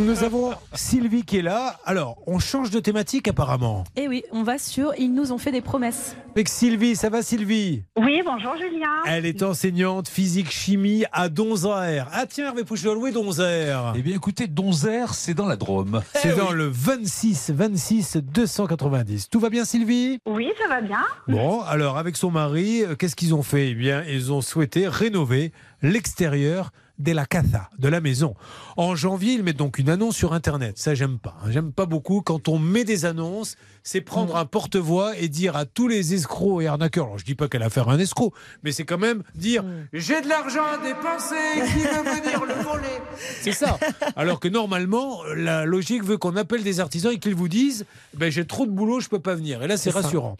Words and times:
Nous 0.00 0.24
avons 0.24 0.52
Sylvie 0.72 1.24
qui 1.24 1.38
est 1.38 1.42
là. 1.42 1.78
Alors, 1.84 2.16
on 2.26 2.38
change 2.38 2.70
de 2.70 2.80
thématique 2.80 3.28
apparemment. 3.28 3.84
Eh 3.96 4.08
oui, 4.08 4.22
on 4.32 4.42
va 4.42 4.56
sur 4.56 4.94
Ils 4.98 5.12
nous 5.12 5.30
ont 5.30 5.36
fait 5.36 5.52
des 5.52 5.60
promesses. 5.60 6.16
Avec 6.30 6.48
Sylvie, 6.48 6.96
ça 6.96 7.10
va 7.10 7.22
Sylvie? 7.22 7.82
Oui, 7.98 8.22
bonjour 8.24 8.56
Julien. 8.56 8.88
Elle 9.06 9.26
est 9.26 9.42
enseignante 9.42 10.08
physique-chimie 10.08 11.04
à 11.12 11.28
Donzère. 11.28 12.08
Ah 12.14 12.24
tiens, 12.26 12.46
Hervé 12.46 12.64
Pouchol, 12.64 12.96
où 12.96 13.06
est 13.08 13.12
Donzère? 13.12 13.92
Eh 13.94 14.00
bien 14.00 14.16
écoutez, 14.16 14.46
Donzère, 14.46 15.12
c'est 15.12 15.34
dans 15.34 15.46
la 15.46 15.56
Drôme. 15.56 16.00
C'est 16.14 16.34
dans 16.34 16.52
le 16.52 16.66
26 16.66 17.50
26 17.50 18.16
290. 18.22 19.28
Tout 19.28 19.40
va 19.40 19.50
bien 19.50 19.66
Sylvie? 19.66 20.18
Oui, 20.24 20.48
ça 20.62 20.66
va 20.68 20.80
bien. 20.80 21.02
Bon, 21.28 21.60
alors 21.60 21.98
avec 21.98 22.16
son 22.16 22.30
mari, 22.30 22.84
euh, 22.84 22.94
qu'est-ce 22.94 23.16
qu'ils 23.16 23.34
ont 23.34 23.42
fait? 23.42 23.70
Eh 23.70 23.74
bien, 23.74 24.02
ils 24.08 24.32
ont 24.32 24.40
souhaité 24.40 24.88
rénover 24.88 25.52
l'extérieur 25.82 26.70
de 27.00 27.12
la 27.12 27.26
casa, 27.26 27.68
de 27.78 27.88
la 27.88 28.00
maison. 28.00 28.34
En 28.76 28.94
janvier, 28.94 29.32
ils 29.34 29.42
mettent 29.42 29.56
donc 29.56 29.78
une 29.78 29.88
annonce 29.90 30.16
sur 30.16 30.32
Internet. 30.32 30.78
Ça, 30.78 30.94
j'aime 30.94 31.18
pas. 31.18 31.34
hein. 31.42 31.50
J'aime 31.50 31.72
pas 31.72 31.86
beaucoup. 31.86 32.20
Quand 32.20 32.48
on 32.48 32.58
met 32.58 32.84
des 32.84 33.04
annonces, 33.04 33.56
c'est 33.82 34.00
prendre 34.00 34.36
un 34.36 34.44
porte-voix 34.44 35.16
et 35.18 35.28
dire 35.28 35.56
à 35.56 35.64
tous 35.64 35.88
les 35.88 36.14
escrocs 36.14 36.62
et 36.62 36.66
arnaqueurs. 36.66 37.06
Alors, 37.06 37.18
je 37.18 37.24
dis 37.24 37.34
pas 37.34 37.48
qu'elle 37.48 37.62
a 37.62 37.66
affaire 37.66 37.88
à 37.88 37.92
un 37.94 37.98
escroc, 37.98 38.32
mais 38.62 38.72
c'est 38.72 38.84
quand 38.84 38.98
même 38.98 39.22
dire 39.34 39.64
j'ai 39.92 40.20
de 40.20 40.28
l'argent 40.28 40.62
à 40.64 40.76
dépenser, 40.78 41.34
qui 41.72 41.80
veut 41.82 42.20
venir 42.20 42.44
le 42.44 42.62
voler 42.62 43.00
C'est 43.40 43.52
ça. 43.52 43.78
Alors 44.16 44.38
que 44.40 44.48
normalement, 44.48 45.20
la 45.34 45.64
logique 45.64 46.04
veut 46.04 46.18
qu'on 46.18 46.36
appelle 46.36 46.62
des 46.62 46.80
artisans 46.80 47.12
et 47.12 47.18
qu'ils 47.18 47.34
vous 47.34 47.48
disent 47.48 47.86
ben, 48.14 48.30
j'ai 48.30 48.46
trop 48.46 48.66
de 48.66 48.70
boulot, 48.70 49.00
je 49.00 49.08
peux 49.08 49.18
pas 49.20 49.34
venir. 49.34 49.62
Et 49.62 49.66
là, 49.68 49.76
c'est 49.76 49.90
rassurant. 49.90 50.36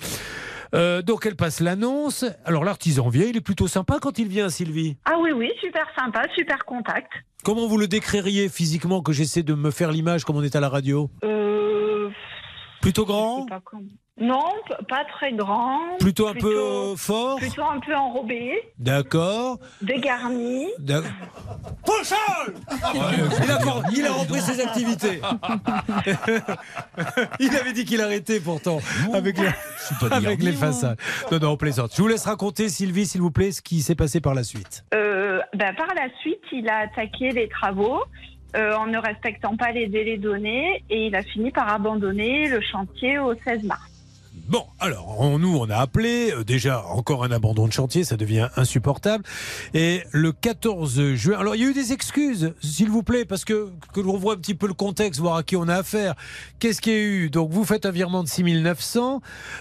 Euh, 0.74 1.02
donc 1.02 1.27
elle 1.27 1.37
passe 1.37 1.60
l'annonce. 1.60 2.24
Alors 2.45 2.65
l'artisan 2.65 3.09
vient, 3.09 3.27
il 3.27 3.37
est 3.37 3.41
plutôt 3.41 3.66
sympa 3.69 3.98
quand 4.01 4.19
il 4.19 4.29
vient, 4.29 4.48
Sylvie. 4.48 4.96
Ah 5.05 5.16
oui, 5.20 5.33
oui, 5.33 5.51
super 5.60 5.87
sympa, 5.98 6.23
super 6.37 6.65
contact. 6.65 7.10
Comment 7.45 7.66
vous 7.66 7.79
le 7.79 7.88
décririez 7.88 8.49
physiquement 8.49 9.01
que 9.02 9.12
j'essaie 9.12 9.43
de 9.43 9.54
me 9.54 9.71
faire 9.71 9.90
l'image 9.93 10.24
comme 10.24 10.37
on 10.37 10.43
est 10.43 10.57
à 10.57 10.60
la 10.60 10.68
radio 10.68 11.10
Euh, 11.24 12.10
Plutôt 12.82 13.04
grand. 13.04 13.46
Non, 14.18 14.45
pas 14.88 15.04
très 15.16 15.32
grand. 15.32 15.96
Plutôt 15.99 16.29
un 16.29 16.35
peu 16.35 16.95
fort 16.96 17.38
Plutôt 17.38 17.62
un 17.65 17.80
peu 17.80 17.95
enrobé, 17.95 18.52
D'accord. 18.79 19.59
dégarni. 19.80 20.66
Il, 22.95 23.51
a, 23.51 23.59
il 23.93 24.06
a 24.06 24.12
repris 24.12 24.40
ses 24.40 24.60
activités. 24.60 25.20
il 27.40 27.56
avait 27.56 27.73
dit 27.73 27.84
qu'il 27.84 28.01
arrêtait 28.01 28.40
pourtant 28.40 28.80
avec, 29.12 29.38
les, 29.38 29.48
pas 30.01 30.16
avec 30.16 30.43
les 30.43 30.52
façades. 30.52 30.98
Non, 31.30 31.38
non, 31.38 31.51
on 31.51 31.56
plaisante. 31.56 31.93
Je 31.95 32.02
vous 32.02 32.09
laisse 32.09 32.24
raconter, 32.24 32.68
Sylvie, 32.68 33.06
s'il 33.06 33.21
vous 33.21 33.30
plaît, 33.30 33.52
ce 33.52 33.62
qui 33.62 33.82
s'est 33.82 33.95
passé 33.95 34.21
par 34.21 34.34
la 34.34 34.45
suite. 34.45 34.84
Euh, 34.95 35.40
ben, 35.54 35.74
par 35.74 35.95
la 35.95 36.09
suite, 36.21 36.43
il 36.52 36.68
a 36.68 36.78
attaqué 36.78 37.30
les 37.30 37.48
travaux 37.48 38.02
euh, 38.56 38.74
en 38.74 38.87
ne 38.87 38.98
respectant 38.98 39.56
pas 39.56 39.71
les 39.71 39.87
délais 39.87 40.18
donnés 40.18 40.82
et 40.90 41.06
il 41.06 41.15
a 41.15 41.23
fini 41.23 41.51
par 41.51 41.73
abandonner 41.73 42.48
le 42.48 42.60
chantier 42.60 43.18
au 43.18 43.34
16 43.34 43.65
mars. 43.65 43.90
Bon, 44.51 44.65
alors, 44.80 45.20
on- 45.20 45.38
nous, 45.38 45.56
on 45.56 45.70
a 45.70 45.76
appelé. 45.76 46.32
euh, 46.32 46.43
déjà, 46.43 46.84
encore 46.87 47.23
un 47.23 47.30
abandon 47.30 47.68
de 47.68 47.73
chantier, 47.73 48.02
ça 48.02 48.16
devient 48.16 48.48
insupportable. 48.56 49.23
Et 49.74 50.02
le 50.10 50.32
14 50.32 51.15
juin. 51.15 51.38
Alors, 51.38 51.54
il 51.54 51.62
y 51.62 51.65
a 51.65 51.68
eu 51.68 51.73
des 51.73 51.93
excuses, 51.93 52.52
s'il 52.60 52.88
vous 52.90 53.04
plaît, 53.04 53.24
parce 53.24 53.45
que, 53.45 53.68
que 53.95 54.01
l'on 54.01 54.16
voit 54.16 54.34
un 54.34 54.38
petit 54.38 54.56
peu 54.56 54.66
le 54.66 54.74
contexte, 54.74 55.21
voir 55.21 55.37
à 55.37 55.43
qui 55.45 55.54
on 55.54 55.68
a 55.68 55.76
affaire. 55.76 56.15
Qu'est-ce 56.59 56.80
qu'il 56.80 56.93
y 56.93 56.96
a 56.96 56.98
eu? 56.98 57.30
Donc, 57.30 57.51
vous 57.52 57.65
faites 57.65 57.87
un 57.87 57.93
virement 57.93 58.24
de 58.24 58.28
6900. 58.28 59.21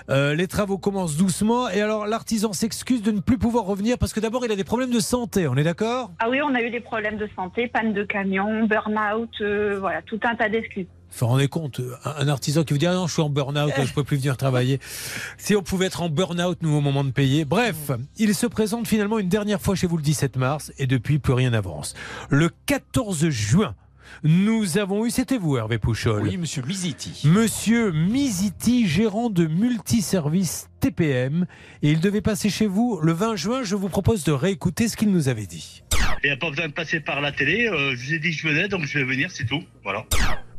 euh, 0.09 0.33
les 0.33 0.47
travaux 0.47 0.79
commencent 0.79 1.17
doucement. 1.17 1.69
Et 1.69 1.81
alors, 1.81 2.07
l'artisan 2.07 2.51
s'excuse 2.53 3.03
de 3.03 3.11
ne 3.11 3.19
plus 3.19 3.37
pouvoir 3.37 3.65
revenir 3.65 3.99
parce 3.99 4.11
que 4.11 4.19
d'abord, 4.19 4.43
il 4.43 4.51
a 4.51 4.55
des 4.55 4.63
problèmes 4.63 4.89
de 4.91 4.99
santé. 4.99 5.47
On 5.47 5.55
est 5.55 5.63
d'accord? 5.63 6.09
Ah 6.19 6.29
oui, 6.31 6.39
on 6.41 6.55
a 6.55 6.61
eu 6.63 6.71
des 6.71 6.79
problèmes 6.79 7.17
de 7.17 7.29
santé, 7.35 7.67
panne 7.67 7.93
de 7.93 8.03
camion, 8.03 8.65
burn-out, 8.65 9.29
euh, 9.41 9.77
voilà, 9.79 10.01
tout 10.01 10.19
un 10.23 10.35
tas 10.35 10.49
d'excuses. 10.49 10.87
Vous 11.11 11.25
vous 11.25 11.27
rendez 11.27 11.47
compte, 11.47 11.81
un 12.05 12.27
artisan 12.27 12.63
qui 12.63 12.73
vous 12.73 12.79
dit 12.79 12.87
ah 12.87 12.93
non, 12.93 13.07
je 13.07 13.13
suis 13.13 13.21
en 13.21 13.29
burn-out, 13.29 13.71
je 13.83 13.93
peux 13.93 14.03
plus 14.03 14.17
venir 14.17 14.37
travailler. 14.37 14.79
Si 15.37 15.55
on 15.55 15.63
pouvait 15.63 15.87
être 15.87 16.01
en 16.01 16.09
burn-out, 16.09 16.59
nous, 16.61 16.75
au 16.75 16.81
moment 16.81 17.03
de 17.03 17.11
payer. 17.11 17.45
Bref, 17.45 17.91
il 18.17 18.35
se 18.35 18.45
présente 18.45 18.87
finalement 18.87 19.19
une 19.19 19.29
dernière 19.29 19.59
fois 19.61 19.75
chez 19.75 19.87
vous 19.87 19.97
le 19.97 20.03
17 20.03 20.37
mars 20.37 20.71
et 20.77 20.85
depuis, 20.87 21.17
plus 21.19 21.33
rien 21.33 21.49
n'avance. 21.51 21.93
Le 22.29 22.49
14 22.67 23.29
juin, 23.29 23.75
nous 24.23 24.77
avons 24.77 25.05
eu, 25.05 25.11
c'était 25.11 25.37
vous, 25.37 25.57
Hervé 25.57 25.77
Pouchol. 25.77 26.21
Oui, 26.23 26.37
monsieur 26.37 26.61
Miziti. 26.63 27.21
Monsieur 27.25 27.91
Miziti, 27.91 28.87
gérant 28.87 29.29
de 29.29 29.45
multiservice 29.47 30.69
TPM, 30.79 31.45
et 31.81 31.91
il 31.91 31.99
devait 31.99 32.21
passer 32.21 32.49
chez 32.49 32.67
vous 32.67 32.99
le 33.01 33.13
20 33.13 33.35
juin. 33.35 33.63
Je 33.63 33.75
vous 33.75 33.89
propose 33.89 34.23
de 34.23 34.31
réécouter 34.31 34.87
ce 34.87 34.97
qu'il 34.97 35.11
nous 35.11 35.27
avait 35.29 35.45
dit. 35.47 35.83
Il 36.23 36.27
n'y 36.27 36.33
a 36.33 36.37
pas 36.37 36.49
besoin 36.49 36.67
de 36.67 36.73
passer 36.73 36.99
par 36.99 37.21
la 37.21 37.31
télé. 37.31 37.67
euh, 37.67 37.95
je 37.95 38.05
vous 38.07 38.13
ai 38.13 38.19
dit 38.19 38.31
que 38.31 38.37
je 38.37 38.47
venais, 38.47 38.67
donc 38.67 38.85
je 38.85 38.97
vais 38.99 39.05
venir, 39.05 39.29
c'est 39.31 39.45
tout. 39.45 39.63
Voilà. 39.83 40.05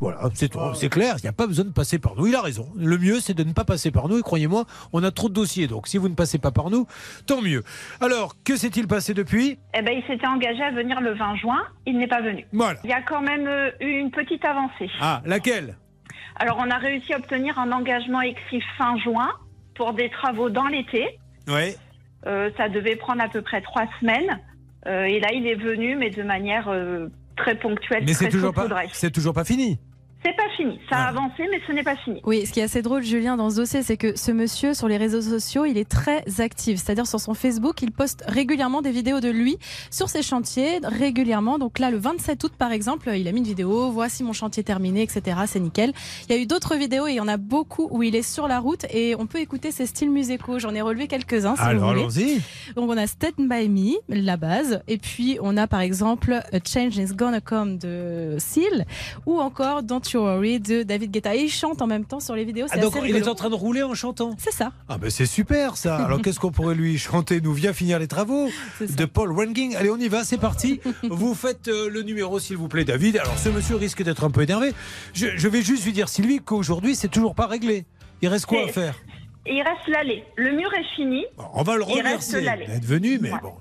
Voilà, 0.00 0.19
c'est 0.34 0.49
tout. 0.49 0.59
C'est 0.75 0.88
clair, 0.88 1.16
il 1.19 1.22
n'y 1.22 1.28
a 1.28 1.33
pas 1.33 1.47
besoin 1.47 1.66
de 1.66 1.72
passer 1.72 1.99
par 1.99 2.16
nous. 2.16 2.27
Il 2.27 2.34
a 2.34 2.41
raison. 2.41 2.69
Le 2.77 2.97
mieux, 2.97 3.21
c'est 3.21 3.34
de 3.34 3.44
ne 3.44 3.53
pas 3.53 3.65
passer 3.65 3.91
par 3.91 4.09
nous. 4.09 4.19
Et 4.19 4.22
croyez-moi, 4.22 4.65
on 4.93 5.05
a 5.05 5.11
trop 5.11 5.28
de 5.28 5.34
dossiers. 5.34 5.66
Donc, 5.66 5.88
si 5.88 5.99
vous 5.99 6.09
ne 6.09 6.15
passez 6.15 6.38
pas 6.38 6.50
par 6.50 6.71
nous, 6.71 6.87
tant 7.27 7.43
mieux. 7.43 7.62
Alors, 8.00 8.34
que 8.43 8.56
s'est-il 8.56 8.88
passé 8.88 9.12
depuis? 9.12 9.59
Eh 9.75 9.83
ben, 9.83 9.93
il 9.93 10.03
s'était 10.06 10.27
engagé 10.27 10.62
à 10.62 10.71
venir 10.71 11.00
le 11.00 11.15
20 11.15 11.37
juin, 11.37 11.62
il 11.87 11.99
n'est 11.99 12.09
pas 12.09 12.22
venu. 12.22 12.47
Voilà. 12.53 12.78
Il 12.83 12.91
y 12.91 12.94
a 12.94 13.03
quand 13.03 13.21
même 13.21 13.47
euh, 13.47 13.71
eu 13.81 13.99
une 13.99 14.11
petite 14.11 14.44
avancée. 14.44 14.91
Ah, 15.00 15.21
laquelle? 15.27 15.77
Alors, 16.37 16.56
on 16.59 16.71
a 16.71 16.78
réussi 16.78 17.12
à 17.12 17.19
obtenir 17.19 17.59
un 17.59 17.71
engagement 17.71 18.22
écrit 18.22 18.62
fin 18.78 18.97
juin 18.99 19.28
pour 19.75 19.93
des 19.93 20.09
travaux 20.09 20.49
dans 20.49 20.67
l'été. 20.67 21.19
Oui. 21.47 21.75
Euh, 22.27 22.50
ça 22.56 22.69
devait 22.69 22.97
prendre 22.97 23.22
à 23.22 23.28
peu 23.28 23.43
près 23.43 23.61
trois 23.61 23.87
semaines. 24.00 24.41
Euh, 24.87 25.05
et 25.05 25.21
là, 25.21 25.28
il 25.32 25.47
est 25.47 25.55
venu, 25.55 25.97
mais 25.97 26.11
de 26.11 26.22
manière 26.22 26.69
euh, 26.69 27.09
très 27.37 27.55
ponctuelle, 27.55 28.05
Mais 28.06 28.15
c'est 28.15 28.28
toujours 28.28 28.53
pas, 28.53 28.67
toujours 29.12 29.34
pas 29.34 29.44
fini. 29.44 29.78
C'est 30.25 30.36
pas 30.36 30.48
fini. 30.56 30.78
Ça 30.91 30.97
Ah. 30.98 31.04
a 31.04 31.08
avancé, 31.08 31.44
mais 31.50 31.60
ce 31.66 31.72
n'est 31.72 31.82
pas 31.82 31.97
fini. 31.97 32.20
Oui, 32.25 32.44
ce 32.44 32.53
qui 32.53 32.60
est 32.60 32.64
assez 32.64 32.82
drôle, 32.82 33.03
Julien, 33.03 33.36
dans 33.38 33.48
ce 33.50 33.56
dossier, 33.56 33.82
c'est 33.82 33.97
que 33.97 34.16
ce 34.19 34.31
monsieur, 34.32 34.75
sur 34.75 34.86
les 34.86 34.98
réseaux 34.98 35.22
sociaux, 35.22 35.64
il 35.64 35.78
est 35.78 35.88
très 35.88 36.22
actif. 36.41 36.78
C'est-à-dire, 36.78 37.06
sur 37.06 37.19
son 37.20 37.32
Facebook, 37.32 37.81
il 37.81 37.91
poste 37.91 38.22
régulièrement 38.28 38.82
des 38.82 38.91
vidéos 38.91 39.20
de 39.20 39.31
lui 39.31 39.56
sur 39.91 40.08
ses 40.10 40.22
chantiers, 40.22 40.78
régulièrement. 40.82 41.58
Donc 41.58 41.78
là, 41.78 41.91
le 41.91 41.97
27 41.97 42.44
août, 42.44 42.53
par 42.58 42.70
exemple, 42.72 43.10
il 43.14 43.26
a 43.28 43.32
mis 43.32 43.38
une 43.38 43.47
vidéo, 43.47 43.91
voici 43.91 44.22
mon 44.22 44.34
chantier 44.34 44.62
terminé, 44.62 45.03
etc. 45.03 45.38
C'est 45.47 45.60
nickel. 45.60 45.92
Il 46.28 46.34
y 46.34 46.38
a 46.38 46.41
eu 46.42 46.47
d'autres 46.47 46.76
vidéos 46.76 47.06
et 47.06 47.12
il 47.12 47.16
y 47.16 47.20
en 47.20 47.28
a 47.28 47.38
beaucoup 47.38 47.88
où 47.91 48.02
il 48.02 48.14
est 48.14 48.20
sur 48.22 48.47
la 48.47 48.58
route 48.58 48.84
et 48.92 49.14
on 49.19 49.26
peut 49.26 49.38
écouter 49.38 49.70
ses 49.70 49.87
styles 49.87 50.10
musicaux. 50.10 50.58
J'en 50.58 50.75
ai 50.75 50.82
relevé 50.82 51.06
quelques-uns, 51.08 51.56
si 51.56 51.62
Alors, 51.62 51.94
vous 51.94 52.02
voulez. 52.08 52.25
allons-y. 52.26 52.41
Donc 52.75 52.91
on 52.91 52.97
a 52.98 53.06
Stand 53.06 53.48
By 53.48 53.69
Me, 53.70 53.94
la 54.08 54.37
base, 54.37 54.82
et 54.87 54.98
puis 54.98 55.38
on 55.41 55.56
a 55.56 55.66
par 55.66 55.81
exemple 55.81 56.34
A 56.34 56.58
Change 56.66 56.97
Is 56.98 57.14
Gonna 57.14 57.41
Come 57.41 57.78
de 57.78 58.37
Seal, 58.38 58.84
ou 59.26 59.41
encore 59.41 59.82
Don't 59.82 60.02
You 60.12 60.21
Worry 60.21 60.60
de 60.60 60.82
David 60.82 61.10
Guetta. 61.10 61.34
Et 61.34 61.41
il 61.43 61.50
chante 61.50 61.82
en 61.82 61.87
même 61.87 62.04
temps 62.04 62.21
sur 62.21 62.34
les 62.34 62.44
vidéos. 62.44 62.66
Ah, 62.71 62.75
C'est 62.75 62.81
donc, 62.81 62.97
assez 62.97 63.09
il 63.09 63.16
est 63.16 63.28
en 63.28 63.34
train 63.34 63.50
de 63.50 63.54
rouler 63.54 63.82
en 63.82 63.94
chantant 63.94 64.34
C'est 64.38 64.53
ça. 64.53 64.72
Ah, 64.88 64.98
ben 64.98 65.10
c'est 65.10 65.26
super 65.26 65.76
ça. 65.76 65.97
Alors, 66.04 66.21
qu'est-ce 66.22 66.41
qu'on 66.41 66.50
pourrait 66.53 66.75
lui 66.75 66.98
chanter 66.98 67.41
Nous 67.41 67.53
vient 67.53 67.72
finir 67.72 67.98
les 67.98 68.09
travaux 68.09 68.49
de 68.81 69.04
Paul 69.04 69.32
Ranging. 69.32 69.76
Allez, 69.76 69.91
on 69.91 69.97
y 69.99 70.09
va, 70.09 70.25
c'est 70.25 70.38
parti. 70.38 70.81
Vous 71.03 71.34
faites 71.34 71.69
euh, 71.69 71.88
le 71.91 72.03
numéro, 72.03 72.38
s'il 72.38 72.56
vous 72.56 72.69
plaît, 72.69 72.84
David. 72.84 73.19
Alors, 73.19 73.38
ce 73.38 73.49
monsieur 73.49 73.76
risque 73.76 74.03
d'être 74.03 74.25
un 74.25 74.31
peu 74.31 74.43
énervé. 74.43 74.72
Je, 75.15 75.26
je 75.37 75.49
vais 75.49 75.62
juste 75.62 75.84
lui 75.84 75.93
dire, 75.93 76.09
Sylvie, 76.09 76.41
qu'aujourd'hui, 76.41 76.94
c'est 76.94 77.09
toujours 77.09 77.34
pas 77.34 77.47
réglé. 77.47 77.84
Il 78.22 78.28
reste 78.28 78.47
quoi 78.47 78.65
à 78.65 78.69
faire? 78.69 78.94
il 79.47 79.62
reste 79.62 79.88
l'allée. 79.88 80.22
Le 80.37 80.53
mur 80.53 80.70
est 80.75 80.94
fini. 80.94 81.25
Bon, 81.37 81.44
On 81.54 81.62
va 81.62 81.76
le 81.76 81.82
Il 81.82 81.94
reste 81.94 82.04
remercier 82.04 82.41
l'allée. 82.43 82.66
d'être 82.66 82.84
venu, 82.84 83.19
mais 83.20 83.32
Ouais. 83.32 83.38
bon. 83.43 83.54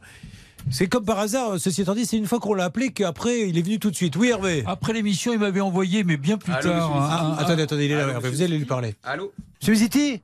C'est 0.72 0.88
comme 0.88 1.06
par 1.06 1.20
hasard, 1.20 1.53
ceci 1.59 1.81
étant 1.81 1.96
dit, 1.96 2.06
c'est 2.06 2.18
une 2.18 2.25
fois 2.28 2.40
qu'on 2.40 2.53
l'a 2.53 2.66
appelé 2.66 2.92
qu'après, 2.92 3.47
il 3.50 3.58
est 3.58 3.62
venu 3.62 3.80
tout 3.80 3.90
de 3.92 3.96
suite. 3.96 4.16
Oui, 4.16 4.30
Hervé 4.30 4.64
Après 4.68 4.94
l'émission, 4.94 5.34
il 5.34 5.40
m'avait 5.40 5.62
envoyé, 5.62 6.03
mais 6.03 6.18
bien 6.18 6.38
plus 6.38 6.53
Allô, 6.53 6.70
tard. 6.70 6.90
monsieur 6.90 7.02
un- 7.02 7.08
Ah, 7.09 7.36
Attendez, 7.40 7.64
attendez, 7.64 7.86
il 7.86 7.92
est 7.92 7.96
là, 7.96 8.03
Allô, 8.03 8.12
Hervé, 8.14 8.30
monsieur 8.30 8.46
vous 8.46 8.52
allez 8.52 8.58
lui 8.59 8.66
parler. 8.66 8.96
Allô 9.03 9.31
Monsieur 9.62 9.74
Miziti 9.74 10.22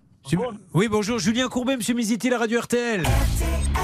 Oui, 0.73 0.87
bonjour, 0.89 1.19
Julien 1.19 1.47
Courbet, 1.47 1.77
monsieur 1.77 1.93
Miziti, 1.95 2.29
la 2.29 2.37
radio 2.37 2.59
RTL. 2.59 3.03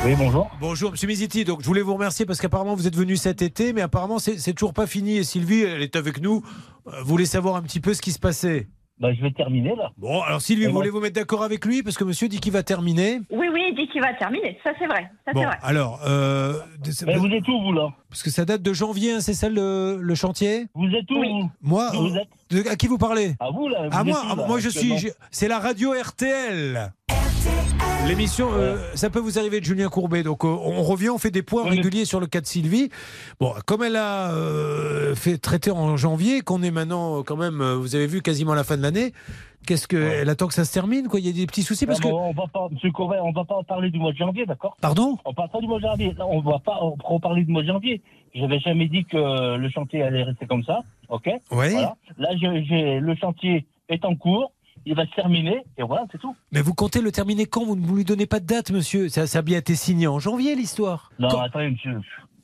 Oui, 0.05 0.15
bonjour. 0.17 0.49
Bonjour, 0.59 0.91
monsieur 0.91 1.07
Miziti. 1.07 1.45
Donc, 1.45 1.61
je 1.61 1.65
voulais 1.67 1.81
vous 1.81 1.93
remercier 1.93 2.25
parce 2.25 2.39
qu'apparemment, 2.39 2.75
vous 2.75 2.87
êtes 2.87 2.95
venu 2.95 3.17
cet 3.17 3.41
été, 3.41 3.73
mais 3.73 3.81
apparemment, 3.81 4.17
c'est 4.19 4.39
c'est 4.39 4.53
toujours 4.53 4.73
pas 4.73 4.87
fini. 4.87 5.17
Et 5.17 5.23
Sylvie, 5.23 5.61
elle 5.61 5.81
est 5.83 5.95
avec 5.95 6.21
nous. 6.21 6.43
Euh, 6.87 7.01
Vous 7.03 7.09
voulez 7.09 7.25
savoir 7.27 7.55
un 7.55 7.61
petit 7.61 7.79
peu 7.79 7.93
ce 7.93 8.01
qui 8.01 8.11
se 8.11 8.17
passait 8.19 8.67
Bah, 9.01 9.11
je 9.13 9.21
vais 9.21 9.31
terminer 9.31 9.75
là. 9.75 9.89
Bon, 9.97 10.21
alors 10.21 10.41
Sylvie, 10.41 10.67
vous 10.67 10.73
voulez 10.73 10.91
vous 10.91 10.99
mettre 10.99 11.15
d'accord 11.15 11.41
avec 11.43 11.65
lui? 11.65 11.81
Parce 11.81 11.97
que 11.97 12.03
monsieur 12.03 12.27
dit 12.27 12.39
qu'il 12.39 12.51
va 12.53 12.61
terminer. 12.61 13.19
Oui, 13.31 13.47
oui, 13.51 13.63
il 13.71 13.75
dit 13.75 13.87
qu'il 13.91 13.99
va 14.01 14.13
terminer. 14.13 14.59
Ça, 14.63 14.71
c'est 14.77 14.85
vrai. 14.85 15.09
Ça, 15.25 15.31
Bon, 15.33 15.43
vrai. 15.43 15.57
alors, 15.63 15.99
euh, 16.05 16.53
Mais 17.07 17.15
vous 17.17 17.25
êtes 17.27 17.47
où, 17.47 17.59
vous 17.63 17.73
là? 17.73 17.89
Parce 18.09 18.21
que 18.21 18.29
ça 18.29 18.45
date 18.45 18.61
de 18.61 18.73
janvier, 18.73 19.13
hein, 19.13 19.19
c'est 19.19 19.33
ça 19.33 19.49
le, 19.49 19.97
le 19.99 20.15
chantier? 20.15 20.67
Vous 20.75 20.85
êtes 20.87 21.09
où? 21.09 21.19
Oui. 21.19 21.29
vous 21.31 21.49
Moi, 21.61 21.89
Vous 21.93 22.15
êtes 22.15 22.27
de- 22.51 22.69
à 22.69 22.75
qui 22.75 22.87
vous 22.87 22.99
parlez? 22.99 23.33
À 23.39 23.49
vous 23.49 23.67
là 23.69 23.87
À 23.91 24.03
vous 24.03 24.09
moi, 24.09 24.19
où, 24.23 24.27
ah, 24.31 24.35
là, 24.35 24.45
moi 24.47 24.59
je 24.59 24.69
suis. 24.69 24.93
C'est 25.31 25.47
la 25.47 25.57
radio 25.59 25.93
RTL. 25.99 26.91
L'émission, 28.07 28.49
euh, 28.51 28.77
ça 28.95 29.09
peut 29.09 29.19
vous 29.19 29.37
arriver 29.39 29.59
de 29.59 29.65
Julien 29.65 29.87
Courbet. 29.89 30.23
Donc, 30.23 30.43
euh, 30.43 30.47
on 30.47 30.83
revient, 30.83 31.09
on 31.09 31.17
fait 31.17 31.31
des 31.31 31.43
points 31.43 31.63
Oui, 31.63 31.69
réguliers 31.77 32.05
sur 32.05 32.19
le 32.19 32.27
cas 32.27 32.41
de 32.41 32.45
Sylvie. 32.45 32.89
Bon, 33.39 33.53
comme 33.65 33.83
elle 33.83 33.95
a 33.95 34.31
euh, 34.31 35.15
fait 35.15 35.37
traiter 35.37 35.71
en 35.71 35.95
janvier, 35.97 36.41
qu'on 36.41 36.61
est 36.63 36.71
maintenant, 36.71 37.23
quand 37.23 37.37
même, 37.37 37.61
vous 37.61 37.95
avez 37.95 38.07
vu, 38.07 38.21
quasiment 38.21 38.53
la 38.53 38.63
fin 38.63 38.77
de 38.77 38.81
l'année, 38.81 39.13
Qu'est-ce 39.67 39.87
que 39.87 39.95
Ouais. 39.95 40.17
elle 40.23 40.29
attend 40.29 40.47
que 40.47 40.55
ça 40.55 40.65
se 40.65 40.73
termine 40.73 41.07
quoi? 41.07 41.19
Il 41.19 41.27
y 41.27 41.29
a 41.29 41.33
des 41.33 41.45
petits 41.45 41.61
soucis 41.61 41.85
parce 41.85 41.99
Ah, 42.01 42.07
que 42.07 42.11
on 42.11 42.31
va 42.33 42.47
pas, 42.51 42.67
Monsieur 42.71 42.91
Courbet, 42.91 43.17
on 43.21 43.31
va 43.31 43.43
pas 43.45 43.61
parler 43.61 43.91
du 43.91 43.99
mois 43.99 44.11
de 44.11 44.17
janvier, 44.17 44.43
d'accord? 44.47 44.75
Pardon? 44.81 45.19
On 45.23 45.35
parle 45.35 45.49
pas 45.51 45.59
du 45.59 45.67
mois 45.67 45.77
de 45.77 45.83
janvier. 45.83 46.15
On 46.19 46.39
va 46.41 46.57
pas 46.57 46.79
reparler 47.03 47.43
du 47.43 47.51
mois 47.51 47.61
de 47.61 47.67
janvier. 47.67 48.01
J'avais 48.33 48.57
jamais 48.59 48.87
dit 48.87 49.05
que 49.05 49.57
le 49.57 49.69
chantier 49.69 50.01
allait 50.01 50.23
rester 50.23 50.47
comme 50.47 50.63
ça, 50.63 50.79
ok? 51.09 51.25
Oui. 51.27 51.37
Voilà. 51.51 51.95
Là, 52.17 52.29
j'ai- 52.37 52.99
le 52.99 53.15
chantier 53.17 53.67
est 53.89 54.03
en 54.03 54.15
cours, 54.15 54.51
il 54.85 54.95
va 54.95 55.05
se 55.05 55.11
terminer, 55.15 55.63
et 55.77 55.83
voilà, 55.83 56.05
c'est 56.11 56.17
tout. 56.17 56.35
Mais 56.51 56.61
vous 56.61 56.73
comptez 56.73 57.01
le 57.01 57.11
terminer 57.11 57.45
quand? 57.45 57.63
Vous 57.65 57.75
ne 57.75 57.95
lui 57.95 58.03
donnez 58.05 58.25
pas 58.25 58.39
de 58.39 58.45
date, 58.45 58.71
monsieur. 58.71 59.09
Ça, 59.09 59.27
ça 59.27 59.39
a 59.39 59.41
bien 59.41 59.57
été 59.59 59.75
signé 59.75 60.07
en 60.07 60.19
janvier 60.19 60.55
l'histoire. 60.55 61.11
Non, 61.19 61.29
Quand- 61.29 61.41
attendez, 61.41 61.69
monsieur. 61.71 61.99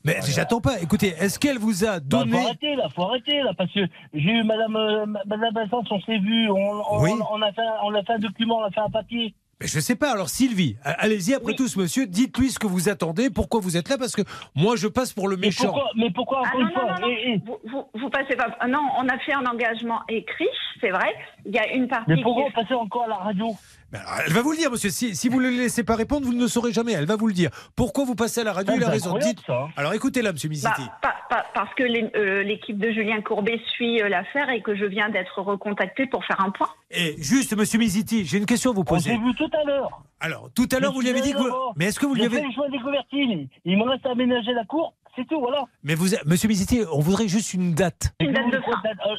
Mais 0.06 0.18
j'attends 0.26 0.62
pas. 0.62 0.80
Écoutez, 0.82 1.08
est-ce 1.20 1.38
qu'elle 1.38 1.58
vous 1.58 1.84
a 1.84 2.00
Non, 2.00 2.06
donné 2.20 2.32
faut 2.32 2.38
arrêter 2.46 2.76
là, 2.76 2.88
faut 2.96 3.04
arrêter 3.04 3.42
là, 3.44 3.52
parce 3.58 3.72
que 3.74 3.82
j'ai 4.14 4.30
eu 4.32 4.44
Madame 4.44 4.76
euh, 4.76 5.06
Madame 5.06 5.54
Vincent, 5.54 5.84
on 5.90 6.00
s'est 6.02 6.20
vu, 6.20 6.50
on, 6.50 6.56
on, 6.56 7.02
Oui. 7.02 7.12
on 7.32 7.42
a 7.42 7.52
fait, 7.52 7.62
on 7.84 7.94
a 7.94 8.04
fait 8.04 8.14
un 8.14 8.20
document, 8.20 8.58
on 8.60 8.64
a 8.64 8.72
fait 8.72 8.80
un 8.80 8.90
papier. 8.90 9.34
Mais 9.60 9.68
je 9.68 9.80
sais 9.80 9.96
pas. 9.96 10.12
Alors 10.12 10.30
Sylvie, 10.30 10.78
allez-y 10.84 11.34
après 11.34 11.48
Oui. 11.52 11.56
tout, 11.56 11.68
ce 11.68 11.80
monsieur. 11.80 12.06
Dites-lui 12.06 12.52
ce 12.52 12.60
que 12.60 12.68
vous 12.68 12.90
attendez. 12.90 13.30
Pourquoi 13.32 13.60
vous 13.60 13.76
êtes 13.76 13.90
là 13.90 13.98
Parce 13.98 14.16
que 14.16 14.22
moi, 14.56 14.76
je 14.76 14.88
passe 14.88 15.14
pour 15.14 15.28
le 15.28 15.36
Mais 15.36 15.48
méchant. 15.48 15.66
pourquoi, 15.66 15.90
mais 15.96 16.12
pourquoi 16.12 16.42
Ah 16.46 16.50
encore 16.50 16.60
non, 16.62 16.68
une 16.68 16.74
non, 16.76 16.82
fois 16.82 17.00
non, 17.00 17.08
non. 17.08 17.14
eh, 17.18 17.32
eh, 17.34 17.42
Vous, 17.46 17.58
vous, 17.72 18.00
vous 18.00 18.10
passez 18.10 18.36
pas. 18.36 18.56
ah 18.60 18.68
Non, 18.68 18.82
on 19.00 19.08
a 19.08 19.18
fait 19.20 19.34
un 19.34 19.46
engagement 19.46 20.02
écrit, 20.10 20.48
c'est 20.80 20.92
vrai. 20.92 21.12
Il 21.46 21.54
y 21.56 21.60
a 21.60 21.74
une 21.74 21.88
partie 21.88 22.06
Mais 22.12 22.18
qui 22.18 22.24
pourquoi 22.24 22.44
on 22.46 22.52
passait 22.52 22.74
encore 22.76 23.06
à 23.06 23.08
la 23.08 23.16
radio? 23.16 23.48
Mais 23.92 24.00
alors, 24.00 24.20
elle 24.28 24.34
va 24.34 24.42
vous 24.42 24.52
le 24.52 24.58
dire, 24.58 24.70
monsieur. 24.70 24.90
Si, 24.90 25.16
si 25.16 25.30
vous 25.30 25.42
ne 25.42 25.50
le 25.50 25.56
laissez 25.56 25.84
pas 25.84 25.96
répondre, 25.96 26.26
vous 26.28 26.34
ne 26.34 26.42
le 26.42 26.48
saurez 26.50 26.74
jamais. 26.74 26.92
Elle 26.92 27.06
va 27.06 27.16
vous 27.16 27.28
le 27.28 27.34
dire. 27.34 27.50
Pourquoi 27.76 28.04
vous 28.06 28.16
passez 28.16 28.42
à 28.42 28.44
la 28.44 28.52
radio? 28.54 28.74
Il 28.76 28.84
a 28.84 28.90
raison. 28.90 29.18
Dites. 29.18 29.40
ça, 29.48 29.54
hein. 29.64 29.70
Alors 29.78 29.94
écoutez-la, 29.94 30.34
monsieur 30.34 30.50
Misiti. 30.50 30.82
Bah, 31.02 31.16
pas- 31.30 31.46
parce 31.54 31.74
que 31.74 31.84
euh, 31.84 32.44
l'équipe 32.44 32.78
de 32.78 32.92
Julien 32.92 33.22
Courbet 33.22 33.60
suit 33.74 34.02
euh, 34.02 34.10
l'affaire 34.10 34.50
et 34.50 34.62
que 34.62 34.76
je 34.76 34.86
viens 34.86 35.10
d'être 35.10 35.42
recontactée 35.42 36.06
pour 36.06 36.24
faire 36.26 36.40
un 36.42 36.52
point. 36.52 36.70
Et 36.92 37.16
juste, 37.18 37.56
monsieur 37.58 37.80
Misiti, 37.80 38.26
j'ai 38.26 38.38
une 38.38 38.46
question 38.46 38.72
à 38.72 38.74
vous 38.74 38.82
On 38.82 38.86
poser. 38.86 39.12
s'est 39.12 39.18
vu 39.18 39.34
tout 39.50 39.58
à 39.58 39.64
l'heure. 39.64 40.02
Alors, 40.20 40.50
tout 40.56 40.68
à 40.72 40.80
l'heure, 40.80 40.94
vous 40.94 41.02
lui 41.02 41.10
avez 41.10 41.22
dit 41.22 41.34
que. 41.34 41.38
vous-. 41.38 41.54
Mais 41.76 41.86
est-ce 41.86 42.00
que 42.00 42.06
vous 42.06 42.14
lui 42.16 42.22
J'ai 42.22 42.28
avez. 42.28 42.38
fait 42.42 42.48
le 42.48 42.52
choix 42.54 42.70
des 42.70 42.80
couvertines. 42.80 43.48
Il 43.66 43.78
me 43.78 43.84
reste 43.84 44.06
à 44.06 44.12
aménager 44.12 44.54
la 44.54 44.66
cour, 44.66 44.94
c'est 45.16 45.28
tout, 45.28 45.40
voilà. 45.40 45.64
Mais 45.84 45.96
vous, 45.96 46.08
monsieur 46.26 46.48
Misiti, 46.48 46.82
on 46.92 47.00
voudrait 47.00 47.28
juste 47.28 47.54
une 47.54 47.74
date. 47.74 48.14
Une 48.20 48.34
date 48.34 48.48
de 48.52 48.60
fin. 48.60 48.72
euh, 49.10 49.16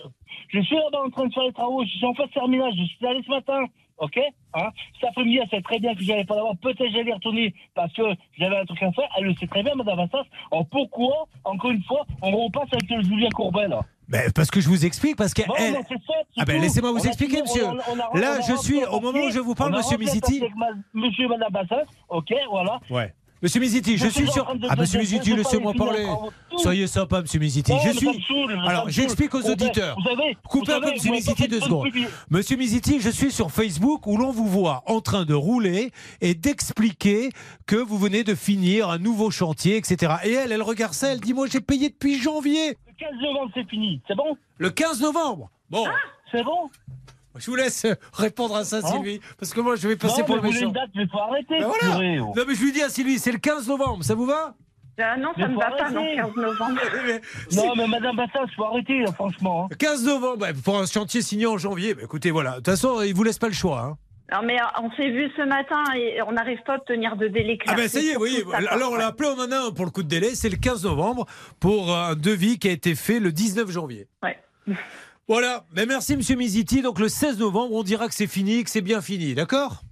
Je 0.48 0.60
suis 0.60 0.76
là-bas 0.76 1.02
en 1.06 1.10
train 1.10 1.26
de 1.26 1.32
faire 1.32 1.44
les 1.44 1.52
travaux, 1.52 1.84
je 1.84 1.88
suis 1.90 2.06
en 2.06 2.14
phase 2.14 2.30
terminale, 2.32 2.72
je 2.76 2.84
suis 2.84 3.06
allé 3.06 3.22
ce 3.24 3.30
matin, 3.30 3.64
ok 3.98 4.18
hein 4.54 4.68
Cet 5.00 5.10
après-midi, 5.10 5.38
elle 5.42 5.48
sait 5.50 5.62
très 5.62 5.78
bien 5.78 5.94
que 5.94 6.02
j'allais 6.02 6.24
pas 6.24 6.34
l'avoir, 6.36 6.56
peut-être 6.56 6.90
j'allais 6.92 7.12
retourner 7.12 7.54
parce 7.74 7.92
que 7.92 8.02
j'avais 8.38 8.56
un 8.58 8.64
truc 8.64 8.82
à 8.82 8.90
faire, 8.92 9.08
elle 9.18 9.24
le 9.24 9.34
sait 9.34 9.46
très 9.46 9.62
bien, 9.62 9.74
Madame 9.76 9.96
Vassas. 9.98 10.24
Alors 10.50 10.66
pourquoi, 10.68 11.26
encore 11.44 11.70
une 11.70 11.82
fois, 11.84 12.04
on 12.22 12.30
repasse 12.32 12.68
avec 12.72 12.90
le 12.90 13.02
Julien 13.02 13.28
Courbet, 13.30 13.68
là? 13.68 13.80
Ben, 14.08 14.30
parce 14.32 14.50
que 14.50 14.60
je 14.60 14.68
vous 14.68 14.86
explique, 14.86 15.16
parce. 15.16 15.34
Bon, 15.34 15.54
c'est 15.58 15.74
Ah 16.38 16.44
ben, 16.46 16.60
laissez-moi 16.60 16.92
vous 16.92 17.00
On 17.00 17.04
expliquer, 17.04 17.42
monsieur. 17.42 17.66
on 17.66 17.78
a- 17.78 17.82
on 18.12 18.16
a- 18.16 18.20
Là, 18.20 18.40
je 18.40 18.56
suis- 18.56 18.82
au 18.84 19.00
moment 19.00 19.18
où 19.26 19.30
je 19.30 19.38
vous 19.38 19.54
parle, 19.54 19.72
monsieur 19.76 19.98
ma- 20.56 20.66
Monsieur 20.94 21.28
Madame 21.28 21.52
Vassas, 21.52 21.84
ok, 22.08 22.32
voilà. 22.50 22.80
Ouais. 22.90 23.12
Monsieur 23.40 23.60
Misiti, 23.60 23.96
je 23.96 24.06
Je 24.06 24.10
suis 24.10 24.28
sur. 24.28 24.48
Ah, 24.68 24.74
monsieur 24.74 24.98
de- 24.98 25.36
laissez-moi 25.36 25.72
parler. 25.74 26.06
Soyez 26.56 26.88
sympa, 26.88 27.20
monsieur 27.20 27.38
Misiti. 27.38 27.70
Non, 27.70 27.78
Je 27.84 27.90
suis. 27.92 28.08
Alors, 28.66 28.88
j'explique 28.88 29.32
aux 29.34 29.48
auditeurs. 29.48 29.96
Coupez 30.48 30.72
un 30.72 30.80
peu, 30.80 30.90
monsieur 30.90 31.12
m'avez 31.12 31.46
deux 31.46 31.60
secondes. 31.60 31.86
Monsieur 32.30 32.56
Misiti, 32.56 33.00
je 33.00 33.10
suis 33.10 33.30
sur 33.30 33.52
Facebook 33.52 34.08
où 34.08 34.16
l'on 34.16 34.32
vous 34.32 34.48
voit 34.48 34.82
en 34.86 35.00
train 35.00 35.24
de 35.24 35.34
rouler 35.34 35.92
et 36.20 36.34
d'expliquer 36.34 37.30
que 37.66 37.76
vous 37.76 37.96
venez 37.98 38.24
de 38.24 38.34
finir 38.34 38.88
un 38.90 38.98
nouveau 38.98 39.30
chantier, 39.30 39.76
etc. 39.76 40.14
Et 40.24 40.32
elle, 40.32 40.50
elle 40.50 40.62
regarde 40.62 40.94
ça, 40.94 41.12
elle 41.12 41.20
dit 41.20 41.32
Moi, 41.34 41.46
j'ai 41.48 41.60
payé 41.60 41.90
depuis 41.90 42.18
janvier, 42.20 42.76
15 42.98 43.10
novembre, 43.22 43.50
c'est 43.54 43.68
fini. 43.68 44.00
C'est 44.08 44.14
bon 44.16 44.36
le 44.58 44.70
15 44.70 45.00
novembre. 45.00 45.50
Bon, 45.70 45.86
C'est 46.32 46.42
bon 46.44 46.70
je 47.36 47.46
vous 47.50 47.56
laisse 47.56 47.86
répondre 48.12 48.56
à 48.56 48.64
ça, 48.64 48.78
Hein 48.78 48.82
Sylvie, 48.90 49.20
parce 49.38 49.54
que 49.54 49.60
moi, 49.60 49.76
je 49.76 49.86
vais 49.86 49.94
passer 49.96 50.22
Non, 50.22 50.26
pour 50.26 50.36
mais 50.36 50.42
le 50.42 50.46
vous 50.48 50.52
voulez 50.54 50.66
méchant. 50.66 50.68
une 50.70 50.74
date, 50.74 50.90
mais 50.96 51.06
faut 51.06 51.18
arrêter. 51.20 51.60
Ben 51.60 51.68
voilà. 51.68 52.22
oh. 52.24 52.32
Non, 52.36 52.42
mais 52.48 52.54
je 52.56 52.62
lui 52.64 52.72
dis 52.72 52.82
à 52.82 52.88
Sylvie 52.88 53.18
C'est 53.20 53.30
le 53.30 53.38
15 53.38 53.68
novembre, 53.68 54.02
ça 54.02 54.16
vous 54.16 54.26
va 54.26 54.54
Ah 54.98 55.16
non, 55.16 55.28
Mais 55.36 55.42
ça 55.44 55.48
ne 55.48 55.54
faut 55.54 55.60
va 55.60 55.70
pas, 55.70 55.90
non, 55.90 56.00
arrêter. 56.00 56.16
15 56.16 56.34
novembre. 56.34 56.80
Non, 57.52 57.76
mais 57.76 57.86
Madame 57.86 58.16
Bassas, 58.16 58.46
faut 58.56 58.64
arrêter, 58.64 59.00
là, 59.02 59.12
franchement. 59.12 59.68
hein. 59.70 59.76
15 59.78 60.04
novembre, 60.04 60.38
bah, 60.38 60.48
pour 60.64 60.78
un 60.80 60.86
chantier 60.86 61.22
signé 61.22 61.46
en 61.46 61.58
janvier. 61.58 61.94
Bah, 61.94 62.00
écoutez, 62.04 62.32
voilà. 62.32 62.52
De 62.52 62.56
toute 62.56 62.66
façon, 62.66 63.02
il 63.02 63.14
vous 63.14 63.22
laisse 63.22 63.38
pas 63.38 63.46
le 63.48 63.54
choix. 63.54 63.82
hein. 63.82 63.96
Non, 64.30 64.40
mais 64.44 64.60
euh, 64.60 64.82
on 64.82 64.90
s'est 64.92 65.10
vu 65.10 65.30
ce 65.36 65.42
matin 65.42 65.82
et 65.96 66.20
on 66.22 66.32
n'arrive 66.32 66.58
pas 66.66 66.74
à 66.74 66.76
obtenir 66.76 67.16
de 67.16 67.28
délai 67.28 67.56
clair. 67.56 67.74
Ah 67.74 67.80
ben 67.80 67.88
ça 67.88 68.00
y 68.00 68.08
est, 68.08 68.16
oui. 68.16 68.44
Alors 68.70 68.92
on 68.92 68.96
l'a 68.96 69.06
appelé, 69.06 69.28
on 69.34 69.40
en 69.40 69.50
a 69.50 69.68
un 69.68 69.70
pour 69.70 69.86
le 69.86 69.90
coup 69.90 70.02
de 70.02 70.08
délai. 70.08 70.34
C'est 70.34 70.50
le 70.50 70.56
15 70.56 70.84
novembre 70.84 71.24
pour 71.60 71.94
un 71.94 72.14
devis 72.14 72.58
qui 72.58 72.68
a 72.68 72.72
été 72.72 72.94
fait 72.94 73.20
le 73.20 73.32
19 73.32 73.70
janvier. 73.70 74.06
Ouais. 74.22 74.38
Voilà. 75.28 75.64
Mais 75.74 75.86
merci, 75.86 76.16
Monsieur 76.16 76.36
Miziti. 76.36 76.82
Donc 76.82 76.98
le 76.98 77.08
16 77.08 77.38
novembre, 77.38 77.74
on 77.74 77.82
dira 77.82 78.06
que 78.08 78.14
c'est 78.14 78.26
fini, 78.26 78.64
que 78.64 78.70
c'est 78.70 78.82
bien 78.82 79.00
fini. 79.00 79.34
D'accord? 79.34 79.82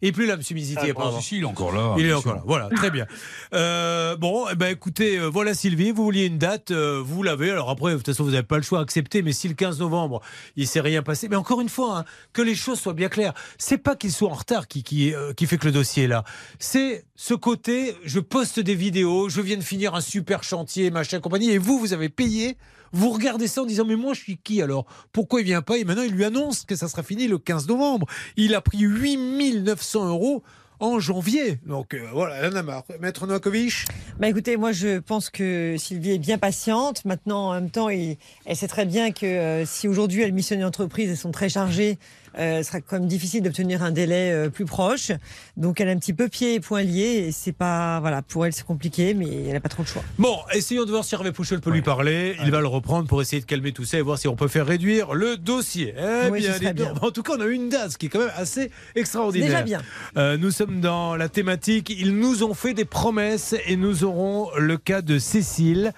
Est 0.00 0.12
plus 0.12 0.26
là, 0.26 0.36
Miziti, 0.36 0.78
Ah. 0.96 1.10
Si, 1.20 1.38
il 1.38 1.42
est 1.42 1.46
encore 1.46 1.72
là. 1.72 1.94
Il 1.98 2.06
est 2.06 2.12
encore 2.12 2.34
là. 2.36 2.42
Voilà, 2.46 2.68
très 2.68 2.90
bien. 2.90 3.06
Euh, 3.52 4.16
bon, 4.16 4.46
eh 4.50 4.54
ben, 4.54 4.68
écoutez, 4.70 5.18
euh, 5.18 5.26
voilà 5.26 5.54
Sylvie, 5.54 5.90
vous 5.90 6.04
vouliez 6.04 6.26
une 6.26 6.38
date, 6.38 6.70
euh, 6.70 7.02
vous 7.04 7.24
l'avez. 7.24 7.50
Alors 7.50 7.68
après, 7.68 7.92
de 7.92 7.96
toute 7.96 8.06
façon, 8.06 8.22
vous 8.22 8.30
n'avez 8.30 8.44
pas 8.44 8.58
le 8.58 8.62
choix 8.62 8.78
d'accepter, 8.78 9.22
mais 9.22 9.32
si 9.32 9.48
le 9.48 9.54
15 9.54 9.80
novembre, 9.80 10.20
il 10.54 10.68
s'est 10.68 10.80
rien 10.80 11.02
passé. 11.02 11.28
Mais 11.28 11.36
encore 11.36 11.60
une 11.60 11.68
fois, 11.68 11.98
hein, 11.98 12.04
que 12.32 12.42
les 12.42 12.54
choses 12.54 12.78
soient 12.78 12.94
bien 12.94 13.08
claires. 13.08 13.34
C'est 13.58 13.78
pas 13.78 13.96
qu'il 13.96 14.12
soit 14.12 14.30
en 14.30 14.34
retard 14.34 14.68
qui, 14.68 14.84
qui, 14.84 15.12
qui 15.36 15.46
fait 15.46 15.58
que 15.58 15.66
le 15.66 15.72
dossier 15.72 16.04
est 16.04 16.08
là. 16.08 16.22
C'est 16.60 17.04
ce 17.20 17.34
côté, 17.34 17.96
je 18.04 18.20
poste 18.20 18.60
des 18.60 18.76
vidéos, 18.76 19.28
je 19.28 19.40
viens 19.40 19.56
de 19.56 19.62
finir 19.62 19.96
un 19.96 20.00
super 20.00 20.44
chantier, 20.44 20.92
machin, 20.92 21.18
compagnie, 21.18 21.50
et 21.50 21.58
vous, 21.58 21.76
vous 21.76 21.92
avez 21.92 22.08
payé. 22.08 22.56
Vous 22.92 23.10
regardez 23.10 23.48
ça 23.48 23.62
en 23.62 23.66
disant 23.66 23.84
mais 23.84 23.96
moi 23.96 24.14
je 24.14 24.20
suis 24.20 24.38
qui 24.38 24.62
alors? 24.62 24.86
Pourquoi 25.12 25.40
il 25.40 25.44
vient 25.44 25.60
pas? 25.60 25.78
Et 25.78 25.84
maintenant 25.84 26.04
il 26.04 26.12
lui 26.12 26.24
annonce 26.24 26.64
que 26.64 26.76
ça 26.76 26.86
sera 26.86 27.02
fini 27.02 27.26
le 27.26 27.38
15 27.38 27.66
novembre. 27.66 28.06
Il 28.36 28.54
a 28.54 28.60
pris 28.60 28.78
8900 28.78 30.08
euros 30.08 30.44
en 30.80 31.00
janvier. 31.00 31.58
Donc 31.66 31.94
euh, 31.94 32.06
voilà, 32.12 32.36
elle 32.36 32.52
en 32.52 32.56
a 32.56 32.62
marre. 32.62 32.84
Maître 33.00 33.26
Novakovic? 33.26 33.86
Bah 34.20 34.28
écoutez, 34.28 34.56
moi 34.56 34.72
je 34.72 34.98
pense 35.00 35.28
que 35.28 35.74
Sylvie 35.76 36.12
est 36.12 36.18
bien 36.18 36.38
patiente. 36.38 37.04
Maintenant, 37.04 37.48
en 37.48 37.54
même 37.54 37.70
temps, 37.70 37.88
elle 37.88 38.16
sait 38.54 38.68
très 38.68 38.86
bien 38.86 39.10
que 39.10 39.26
euh, 39.26 39.66
si 39.66 39.88
aujourd'hui 39.88 40.22
elle 40.22 40.32
missionne 40.32 40.60
une 40.60 40.64
entreprise, 40.64 41.10
elles 41.10 41.16
sont 41.16 41.32
très 41.32 41.48
chargées, 41.48 41.98
euh, 42.38 42.62
ce 42.62 42.68
sera 42.68 42.80
quand 42.80 42.98
même 42.98 43.08
difficile 43.08 43.42
d'obtenir 43.42 43.82
un 43.82 43.90
délai 43.90 44.32
euh, 44.32 44.50
plus 44.50 44.64
proche. 44.64 45.12
Donc 45.56 45.80
elle 45.80 45.88
a 45.88 45.92
un 45.92 45.98
petit 45.98 46.12
peu 46.12 46.28
pieds 46.28 46.54
et 46.54 46.60
poings 46.60 46.82
liés 46.82 47.26
et 47.26 47.32
c'est 47.32 47.52
pas, 47.52 48.00
voilà, 48.00 48.22
pour 48.22 48.46
elle 48.46 48.52
c'est 48.52 48.66
compliqué, 48.66 49.14
mais 49.14 49.26
elle 49.46 49.52
n'a 49.52 49.60
pas 49.60 49.68
trop 49.68 49.82
le 49.82 49.88
choix. 49.88 50.02
Bon, 50.18 50.36
essayons 50.52 50.84
de 50.84 50.90
voir 50.90 51.04
si 51.04 51.14
Hervé 51.14 51.32
Pouchol 51.32 51.60
peut 51.60 51.70
lui 51.70 51.82
parler. 51.82 52.36
Il 52.44 52.50
va 52.50 52.60
le 52.60 52.66
reprendre 52.66 53.06
pour 53.08 53.22
essayer 53.22 53.40
de 53.40 53.46
calmer 53.46 53.72
tout 53.72 53.84
ça 53.84 53.98
et 53.98 54.02
voir 54.02 54.18
si 54.18 54.28
on 54.28 54.36
peut 54.36 54.48
faire 54.48 54.66
réduire 54.66 55.14
le 55.14 55.36
dossier. 55.36 55.94
Eh 55.96 56.30
Oui, 56.30 56.40
bien, 56.40 56.72
bien. 56.72 56.94
En 57.02 57.10
tout 57.10 57.22
cas, 57.22 57.34
on 57.36 57.40
a 57.40 57.46
eu 57.46 57.52
une 57.52 57.68
date, 57.68 57.92
ce 57.92 57.98
qui 57.98 58.06
est 58.06 58.08
quand 58.08 58.20
même 58.20 58.32
assez 58.36 58.70
extraordinaire. 58.94 59.48
déjà 59.48 59.62
bien. 59.62 59.82
Euh, 60.16 60.36
nous 60.36 60.50
sommes 60.50 60.80
dans 60.80 61.16
la 61.16 61.28
thématique. 61.28 61.90
Ils 61.90 62.16
nous 62.16 62.42
ont 62.42 62.54
fait 62.54 62.74
des 62.74 62.84
promesses 62.84 63.54
et 63.66 63.76
nous 63.76 64.04
aurons 64.04 64.50
le 64.56 64.76
cas 64.76 65.02
de 65.02 65.18
Cécile. 65.18 65.92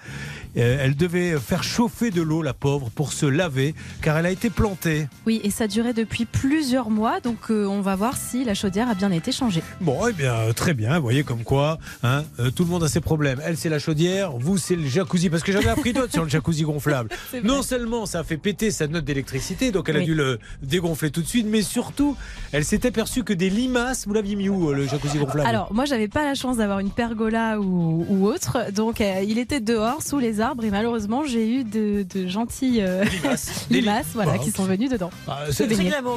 Euh, 0.57 0.77
elle 0.81 0.95
devait 0.95 1.37
faire 1.39 1.63
chauffer 1.63 2.11
de 2.11 2.21
l'eau, 2.21 2.41
la 2.41 2.53
pauvre, 2.53 2.89
pour 2.89 3.13
se 3.13 3.25
laver, 3.25 3.73
car 4.01 4.17
elle 4.17 4.25
a 4.25 4.31
été 4.31 4.49
plantée. 4.49 5.07
Oui, 5.25 5.39
et 5.43 5.49
ça 5.49 5.67
durait 5.67 5.93
depuis 5.93 6.25
plusieurs 6.31 6.89
mois, 6.89 7.19
donc 7.19 7.37
euh, 7.49 7.65
on 7.65 7.81
va 7.81 7.95
voir 7.95 8.17
si 8.17 8.43
la 8.43 8.53
chaudière 8.53 8.89
a 8.89 8.93
bien 8.95 9.11
été 9.11 9.31
changée. 9.31 9.61
Bon, 9.81 9.97
eh 10.09 10.13
bien, 10.13 10.33
euh, 10.33 10.53
très 10.53 10.73
bien. 10.73 10.95
Vous 10.97 11.03
voyez 11.03 11.23
comme 11.23 11.43
quoi, 11.43 11.77
hein, 12.03 12.23
euh, 12.39 12.49
tout 12.51 12.63
le 12.63 12.69
monde 12.69 12.83
a 12.83 12.87
ses 12.87 13.01
problèmes. 13.01 13.39
Elle, 13.45 13.57
c'est 13.57 13.69
la 13.69 13.79
chaudière. 13.79 14.31
Vous, 14.31 14.57
c'est 14.57 14.75
le 14.75 14.87
jacuzzi. 14.87 15.29
Parce 15.29 15.43
que 15.43 15.51
j'en 15.51 15.61
ai 15.61 15.67
appris 15.69 15.93
d'autres 15.93 16.11
sur 16.13 16.23
le 16.23 16.29
jacuzzi 16.29 16.63
gonflable. 16.63 17.09
Non 17.43 17.61
seulement 17.63 18.05
ça 18.05 18.19
a 18.19 18.23
fait 18.23 18.37
péter 18.37 18.71
sa 18.71 18.87
note 18.87 19.03
d'électricité, 19.05 19.71
donc 19.71 19.89
elle 19.89 19.97
a 19.97 20.01
dû 20.01 20.13
le 20.15 20.39
dégonfler 20.61 21.11
tout 21.11 21.21
de 21.21 21.27
suite, 21.27 21.47
mais 21.49 21.61
surtout, 21.61 22.15
elle 22.51 22.63
s'est 22.65 22.85
aperçue 22.85 23.23
que 23.23 23.33
des 23.33 23.49
limaces, 23.49 24.05
vous 24.07 24.13
l'aviez 24.13 24.35
mis 24.35 24.49
où, 24.49 24.71
le 24.73 24.85
jacuzzi 24.87 25.17
gonflable? 25.17 25.47
Alors, 25.47 25.73
moi, 25.73 25.85
j'avais 25.85 26.07
pas 26.07 26.23
la 26.23 26.35
chance 26.35 26.57
d'avoir 26.57 26.79
une 26.79 26.91
pergola 26.91 27.59
ou, 27.59 28.05
ou 28.09 28.25
autre, 28.27 28.71
donc 28.73 29.01
euh, 29.01 29.23
il 29.27 29.37
était 29.39 29.59
dehors, 29.59 30.01
sous 30.03 30.19
les 30.19 30.39
arbres, 30.41 30.63
et 30.63 30.69
malheureusement, 30.69 31.23
j'ai 31.25 31.47
eu 31.59 31.63
de, 31.63 32.05
de 32.13 32.27
gentilles 32.27 32.83
limaces. 33.69 34.07
Voilà, 34.13 34.31
Voilà. 34.31 34.37
qui 34.43 34.51
sont 34.51 34.63
venues 34.65 34.89
dedans. 34.89 35.09
Ah, 35.27 35.39
c'est- 35.51 35.67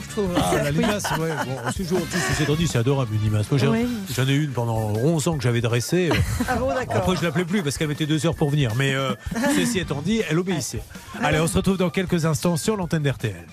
C'est 0.01 0.07
je 0.07 0.11
trouve. 0.11 0.31
Ah, 0.37 0.63
la 0.63 0.71
limace, 0.71 1.05
ouais. 1.19 1.31
Bon, 1.47 1.57
c'est 1.69 1.83
toujours, 1.83 2.01
tout 2.01 2.17
ceci 2.29 2.43
étant 2.43 2.55
dit, 2.55 2.67
c'est 2.67 2.79
adorable, 2.79 3.15
une 3.15 3.23
limace. 3.23 3.51
Moi, 3.51 3.61
Oui. 3.71 3.87
J'en 4.15 4.27
ai 4.29 4.35
une 4.35 4.51
pendant 4.51 4.93
11 4.93 5.29
ans 5.29 5.37
que 5.37 5.43
j'avais 5.43 5.61
dressée. 5.61 6.11
Ah 6.49 6.57
bon, 6.57 6.69
d'accord. 6.69 6.97
Après, 6.97 7.17
je 7.17 7.23
l'appelais 7.23 7.45
plus 7.45 7.63
parce 7.63 7.79
qu'elle 7.79 7.89
mettait 7.89 8.07
deux 8.07 8.27
heures 8.27 8.35
pour 8.35 8.51
venir. 8.51 8.73
Mais 8.77 8.95
euh, 8.95 9.15
ceci 9.57 9.79
étant 9.79 10.03
dit, 10.03 10.23
elle 10.29 10.39
obéissait. 10.39 10.83
Allez, 11.23 11.41
on 11.41 11.47
se 11.47 11.57
retrouve 11.57 11.79
dans 11.79 11.91
quelques 11.91 12.27
instants 12.27 12.57
sur 12.57 12.77
l'antenne 12.77 13.03
d'RTL. 13.03 13.47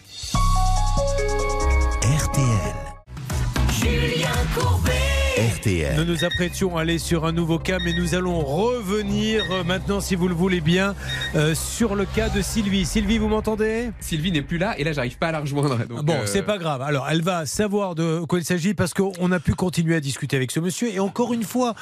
RTL. 5.42 5.96
Nous 5.98 6.06
nous 6.06 6.24
apprêtions 6.24 6.78
à 6.78 6.82
aller 6.82 7.00
sur 7.00 7.26
un 7.26 7.32
nouveau 7.32 7.58
cas, 7.58 7.80
mais 7.84 7.94
nous 7.94 8.14
allons 8.14 8.42
revenir 8.42 9.44
euh, 9.52 9.64
maintenant, 9.64 10.00
si 10.00 10.16
vous 10.16 10.28
le 10.28 10.36
voulez 10.36 10.62
bien, 10.62 10.94
euh, 11.36 11.56
sur 11.56 11.96
le 11.96 12.06
cas 12.06 12.30
de 12.30 12.44
Sylvie. 12.44 12.86
Sylvie, 12.86 13.18
vous 13.18 13.28
m'entendez? 13.28 13.90
Sylvie 14.00 14.32
n'est 14.32 14.44
plus 14.44 14.60
là 14.60 14.78
et 14.78 14.84
là 14.84 14.94
j'arrive 14.94 15.18
pas 15.18 15.30
à 15.30 15.32
la 15.32 15.40
rejoindre. 15.40 15.80
donc, 15.88 16.04
Bon, 16.06 16.14
euh, 16.14 16.26
c'est 16.28 16.44
pas 16.44 16.60
grave. 16.60 16.84
Alors, 16.84 17.08
elle 17.10 17.24
va 17.24 17.48
savoir 17.48 17.96
de 17.96 18.24
quoi 18.30 18.38
il 18.38 18.46
s'agit 18.46 18.76
parce 18.76 18.94
qu'on 18.94 19.32
a 19.32 19.40
pu 19.40 19.56
continuer 19.56 19.96
à 19.96 20.00
discuter 20.00 20.36
avec 20.36 20.52
ce 20.52 20.60
monsieur. 20.60 20.94
Et 20.94 21.00
encore 21.00 21.34
une 21.34 21.44
fois, 21.44 21.74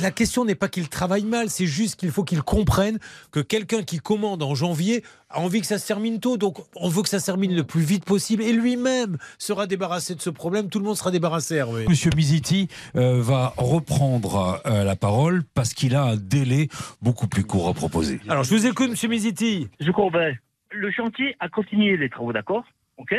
la 0.00 0.10
question 0.10 0.44
n'est 0.44 0.54
pas 0.54 0.68
qu'il 0.68 0.88
travaille 0.88 1.24
mal, 1.24 1.50
c'est 1.50 1.66
juste 1.66 1.98
qu'il 1.98 2.10
faut 2.10 2.24
qu'il 2.24 2.42
comprenne 2.42 2.98
que 3.32 3.40
quelqu'un 3.40 3.82
qui 3.82 3.98
commande 3.98 4.42
en 4.42 4.54
janvier 4.54 5.02
a 5.30 5.40
envie 5.40 5.60
que 5.60 5.66
ça 5.66 5.78
se 5.78 5.86
termine 5.86 6.20
tôt. 6.20 6.36
Donc 6.36 6.58
on 6.76 6.88
veut 6.88 7.02
que 7.02 7.08
ça 7.08 7.18
se 7.18 7.26
termine 7.26 7.54
le 7.54 7.64
plus 7.64 7.82
vite 7.82 8.04
possible 8.04 8.42
et 8.42 8.52
lui-même 8.52 9.18
sera 9.38 9.66
débarrassé 9.66 10.14
de 10.14 10.20
ce 10.20 10.30
problème. 10.30 10.68
Tout 10.68 10.78
le 10.78 10.84
monde 10.84 10.96
sera 10.96 11.10
débarrassé, 11.10 11.56
Hervé. 11.56 11.86
Monsieur 11.88 12.10
Miziti 12.16 12.68
euh, 12.96 13.20
va 13.20 13.52
reprendre 13.56 14.60
euh, 14.66 14.84
la 14.84 14.96
parole 14.96 15.42
parce 15.54 15.74
qu'il 15.74 15.94
a 15.94 16.04
un 16.04 16.16
délai 16.16 16.68
beaucoup 17.02 17.26
plus 17.26 17.44
court 17.44 17.68
à 17.68 17.74
proposer. 17.74 18.20
Alors 18.28 18.44
je 18.44 18.54
vous 18.54 18.66
écoute, 18.66 18.90
monsieur 18.90 19.08
Miziti. 19.08 19.68
Je 19.80 19.90
Courbet, 19.90 20.38
le 20.70 20.90
chantier 20.90 21.36
a 21.40 21.48
continué 21.48 21.96
les 21.96 22.10
travaux, 22.10 22.32
d'accord? 22.32 22.64
Ok? 22.96 23.14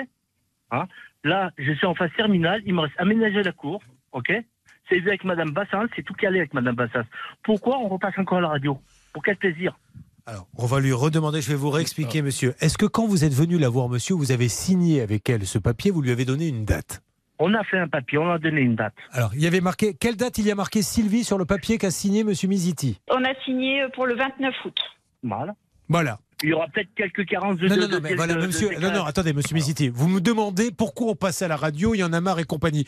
Hein? 0.72 0.88
Là, 1.24 1.52
je 1.58 1.72
suis 1.74 1.86
en 1.86 1.96
phase 1.96 2.12
terminale, 2.16 2.62
il 2.66 2.74
me 2.74 2.82
reste 2.82 2.96
aménager 2.98 3.44
la 3.44 3.52
cour, 3.52 3.82
ok? 4.12 4.32
C'est 4.90 5.00
vu 5.00 5.10
avec 5.10 5.24
Madame 5.24 5.52
Bassas, 5.52 5.86
c'est 5.96 6.04
tout 6.04 6.14
calé 6.14 6.40
avec 6.40 6.54
Madame 6.54 6.76
Bassas. 6.76 7.06
Pourquoi 7.44 7.80
on 7.80 7.88
repasse 7.88 8.18
encore 8.18 8.38
à 8.38 8.42
la 8.42 8.48
radio? 8.50 8.80
Pour 9.14 9.24
quel 9.24 9.38
plaisir? 9.38 9.78
Alors, 10.28 10.48
on 10.58 10.66
va 10.66 10.80
lui 10.80 10.92
redemander, 10.92 11.42
je 11.42 11.50
vais 11.50 11.56
vous 11.56 11.70
réexpliquer, 11.70 12.22
monsieur. 12.22 12.56
Est-ce 12.60 12.78
que 12.78 12.86
quand 12.86 13.06
vous 13.06 13.24
êtes 13.26 13.34
venu 13.34 13.58
la 13.58 13.70
voir, 13.70 13.90
monsieur, 13.90 14.16
vous 14.16 14.32
avez 14.32 14.48
signé 14.48 15.02
avec 15.02 15.30
elle 15.30 15.46
ce 15.46 15.60
papier, 15.60 15.92
vous 15.92 16.02
lui 16.02 16.12
avez 16.12 16.26
donné 16.26 16.48
une 16.48 16.66
date? 16.66 17.04
On 17.38 17.54
a 17.54 17.64
fait 17.64 17.78
un 17.78 17.88
papier, 17.88 18.18
on 18.18 18.32
a 18.32 18.40
donné 18.40 18.62
une 18.62 18.76
date. 18.76 18.96
Alors, 19.12 19.32
il 19.36 19.42
y 19.42 19.48
avait 19.48 19.62
marqué, 19.62 19.94
quelle 19.94 20.16
date 20.16 20.38
il 20.38 20.46
y 20.48 20.52
a 20.52 20.56
marqué 20.56 20.82
Sylvie 20.82 21.24
sur 21.24 21.38
le 21.38 21.46
papier 21.46 21.78
qu'a 21.78 21.92
signé 21.92 22.24
monsieur 22.24 22.48
Miziti? 22.48 23.00
On 23.10 23.24
a 23.24 23.34
signé 23.44 23.86
pour 23.94 24.08
le 24.08 24.16
29 24.16 24.54
août. 24.66 24.78
Voilà. 25.22 25.54
Voilà. 25.90 26.20
Il 26.44 26.50
y 26.50 26.54
aura 26.54 26.68
peut-être 26.68 26.90
quelques 26.96 27.26
carences 27.26 27.58
de... 27.58 27.68
Non, 27.68 27.76
non, 27.78 27.88
non, 27.88 28.00
mais 28.02 28.16
voilà, 28.16 28.36
monsieur. 28.36 28.70
Non, 28.80 28.92
non, 28.92 29.04
attendez, 29.04 29.34
monsieur 29.34 29.54
Miziti. 29.54 29.90
Vous 29.90 30.08
me 30.08 30.22
demandez 30.22 30.72
pourquoi 30.72 31.08
on 31.08 31.16
passe 31.16 31.42
à 31.42 31.48
la 31.48 31.56
radio, 31.56 31.94
il 31.94 32.00
y 32.00 32.04
en 32.04 32.14
a 32.14 32.22
marre 32.22 32.40
et 32.40 32.46
compagnie. 32.46 32.86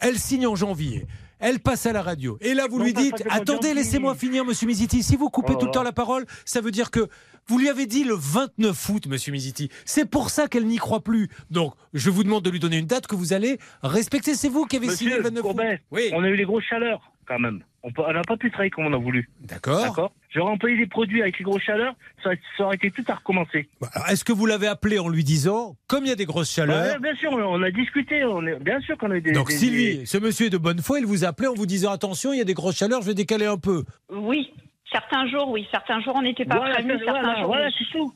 Elle 0.00 0.18
signe 0.18 0.46
en 0.46 0.56
janvier. 0.56 1.06
Elle 1.38 1.58
passe 1.58 1.86
à 1.86 1.92
la 1.92 2.02
radio. 2.02 2.36
Et 2.42 2.52
là, 2.52 2.66
vous 2.68 2.78
Non, 2.78 2.84
lui 2.84 2.92
dites 2.92 3.24
Attendez, 3.30 3.72
laissez-moi 3.72 4.14
finir, 4.14 4.44
monsieur 4.44 4.66
Miziti. 4.66 5.02
Si 5.02 5.16
vous 5.16 5.30
coupez 5.30 5.54
Oh 5.56 5.58
tout 5.58 5.66
le 5.66 5.72
temps 5.72 5.82
la 5.82 5.92
parole, 5.92 6.26
ça 6.44 6.60
veut 6.60 6.70
dire 6.70 6.90
que 6.90 7.08
vous 7.48 7.58
lui 7.58 7.68
avez 7.70 7.86
dit 7.86 8.04
le 8.04 8.14
29 8.14 8.88
août, 8.90 9.06
monsieur 9.06 9.32
Miziti. 9.32 9.70
C'est 9.86 10.04
pour 10.04 10.28
ça 10.28 10.48
qu'elle 10.48 10.66
n'y 10.66 10.76
croit 10.76 11.02
plus. 11.02 11.28
Donc, 11.50 11.72
je 11.94 12.10
vous 12.10 12.24
demande 12.24 12.44
de 12.44 12.50
lui 12.50 12.60
donner 12.60 12.76
une 12.76 12.86
date 12.86 13.06
que 13.06 13.16
vous 13.16 13.32
allez 13.32 13.58
respecter. 13.82 14.34
C'est 14.34 14.50
vous 14.50 14.66
qui 14.66 14.76
avez 14.76 14.90
signé 14.90 15.12
le 15.16 15.22
Monsieur 15.22 15.42
29 15.42 15.44
août. 15.54 15.80
Oui. 15.90 16.10
on 16.12 16.22
a 16.22 16.28
eu 16.28 16.36
les 16.36 16.44
grosses 16.44 16.64
chaleurs, 16.64 17.09
quand 17.30 17.38
même. 17.38 17.60
On 17.84 17.90
n'a 18.12 18.22
pas 18.22 18.36
pu 18.36 18.50
travailler 18.50 18.70
comme 18.70 18.86
on 18.86 18.92
a 18.92 18.98
voulu. 18.98 19.30
D'accord. 19.42 19.82
D'accord 19.82 20.12
J'aurais 20.30 20.50
employé 20.50 20.76
des 20.76 20.86
produits 20.86 21.22
avec 21.22 21.38
les 21.38 21.44
grosses 21.44 21.62
chaleurs, 21.62 21.94
ça, 22.24 22.30
ça 22.56 22.64
aurait 22.64 22.74
été 22.76 22.90
tout 22.90 23.04
à 23.08 23.14
recommencer. 23.14 23.68
Bah, 23.80 23.88
alors, 23.94 24.08
Est-ce 24.10 24.24
que 24.24 24.32
vous 24.32 24.44
l'avez 24.46 24.66
appelé 24.66 24.98
en 24.98 25.08
lui 25.08 25.22
disant, 25.24 25.76
comme 25.86 26.04
il 26.04 26.08
y 26.08 26.12
a 26.12 26.16
des 26.16 26.26
grosses 26.26 26.50
chaleurs, 26.52 26.94
Ouais, 26.94 26.98
bien 27.00 27.14
sûr, 27.14 27.30
on 27.32 27.62
a 27.62 27.70
discuté, 27.70 28.24
on 28.24 28.44
est, 28.46 28.58
bien 28.58 28.80
sûr 28.80 28.98
qu'on 28.98 29.10
a 29.12 29.16
eu 29.16 29.20
des... 29.22 29.32
donc 29.32 29.48
des- 29.48 29.54
Sylvie, 29.56 30.06
ce 30.06 30.18
monsieur 30.18 30.46
est 30.46 30.50
de 30.50 30.58
bonne 30.58 30.80
foi, 30.80 30.98
il 30.98 31.06
vous 31.06 31.24
a 31.24 31.28
appelé 31.28 31.48
en 31.48 31.54
vous 31.54 31.66
disant 31.66 31.92
attention, 31.92 32.32
il 32.32 32.38
y 32.38 32.42
a 32.42 32.44
des 32.44 32.54
grosses 32.54 32.76
chaleurs, 32.76 33.00
je 33.02 33.06
vais 33.06 33.14
décaler 33.14 33.46
un 33.46 33.58
peu. 33.58 33.84
Oui, 34.12 34.52
certains 34.92 35.26
jours, 35.28 35.48
oui. 35.50 35.66
Certains 35.70 36.00
jours, 36.00 36.14
on 36.16 36.22
n'était 36.22 36.44
pas 36.44 36.56
Voilà, 36.58 36.74
prévenus. 36.74 36.98
Certains 37.04 37.20
voilà, 37.22 37.38
jours, 37.38 37.46
voilà, 37.46 37.66
oui. 37.68 37.74
c'est 37.78 37.96
tout. 37.98 38.12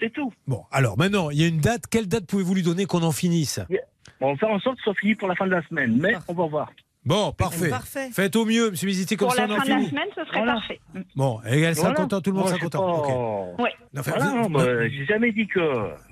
C'est 0.00 0.12
tout. 0.12 0.32
Bon, 0.46 0.62
alors 0.70 0.98
maintenant, 0.98 1.30
il 1.30 1.40
y 1.40 1.44
a 1.44 1.48
une 1.48 1.60
date. 1.60 1.84
Quelle 1.90 2.06
date 2.08 2.26
pouvez-vous 2.26 2.54
lui 2.54 2.62
donner 2.62 2.84
qu'on 2.86 3.02
en 3.02 3.10
finisse 3.12 3.58
Bon, 4.20 4.28
on 4.28 4.32
va 4.32 4.36
faire 4.38 4.50
en 4.50 4.60
sorte 4.60 4.76
que 4.76 4.82
ce 4.82 4.84
soit 4.92 5.00
fini 5.00 5.14
pour 5.14 5.28
la 5.28 5.34
fin 5.34 5.46
de 5.46 5.50
la 5.52 5.62
semaine, 5.66 5.96
mais 6.00 6.14
on 6.28 6.34
va 6.34 6.46
voir. 6.46 6.70
Bon, 7.06 7.32
parfait. 7.32 7.70
Parfait. 7.70 8.10
Faites 8.12 8.36
au 8.36 8.44
mieux, 8.44 8.70
monsieur 8.70 8.86
Miziti, 8.86 9.16
comme 9.16 9.28
Pour 9.28 9.34
ça 9.36 9.46
la 9.46 9.54
on 9.54 9.56
en 9.56 9.60
fin 9.60 9.64
de 9.64 9.70
la 9.70 9.76
finit. 9.78 9.88
semaine, 9.90 10.08
ce 10.14 10.24
serait 10.26 10.38
Voilà. 10.38 10.52
parfait. 10.54 10.80
Bon, 11.16 11.40
et 11.48 11.60
elle 11.62 11.74
sera 11.74 11.88
Voilà. 11.88 12.02
contente, 12.02 12.24
tout 12.24 12.30
le 12.30 12.36
monde 12.36 12.44
Moi, 12.48 12.48
sera 12.50 12.58
je 12.58 12.64
sais 12.64 12.70
content. 12.70 13.02
pas- 13.02 13.52
Ok. 13.52 13.58
Ouais. 13.60 13.70
Non, 13.94 14.00
enfin, 14.00 14.10
Voilà, 14.16 14.26
vous- 14.30 14.36
non, 14.42 14.50
bah, 14.50 14.88
j'ai 14.90 15.06
jamais 15.06 15.32
dit 15.32 15.46
que... 15.46 15.60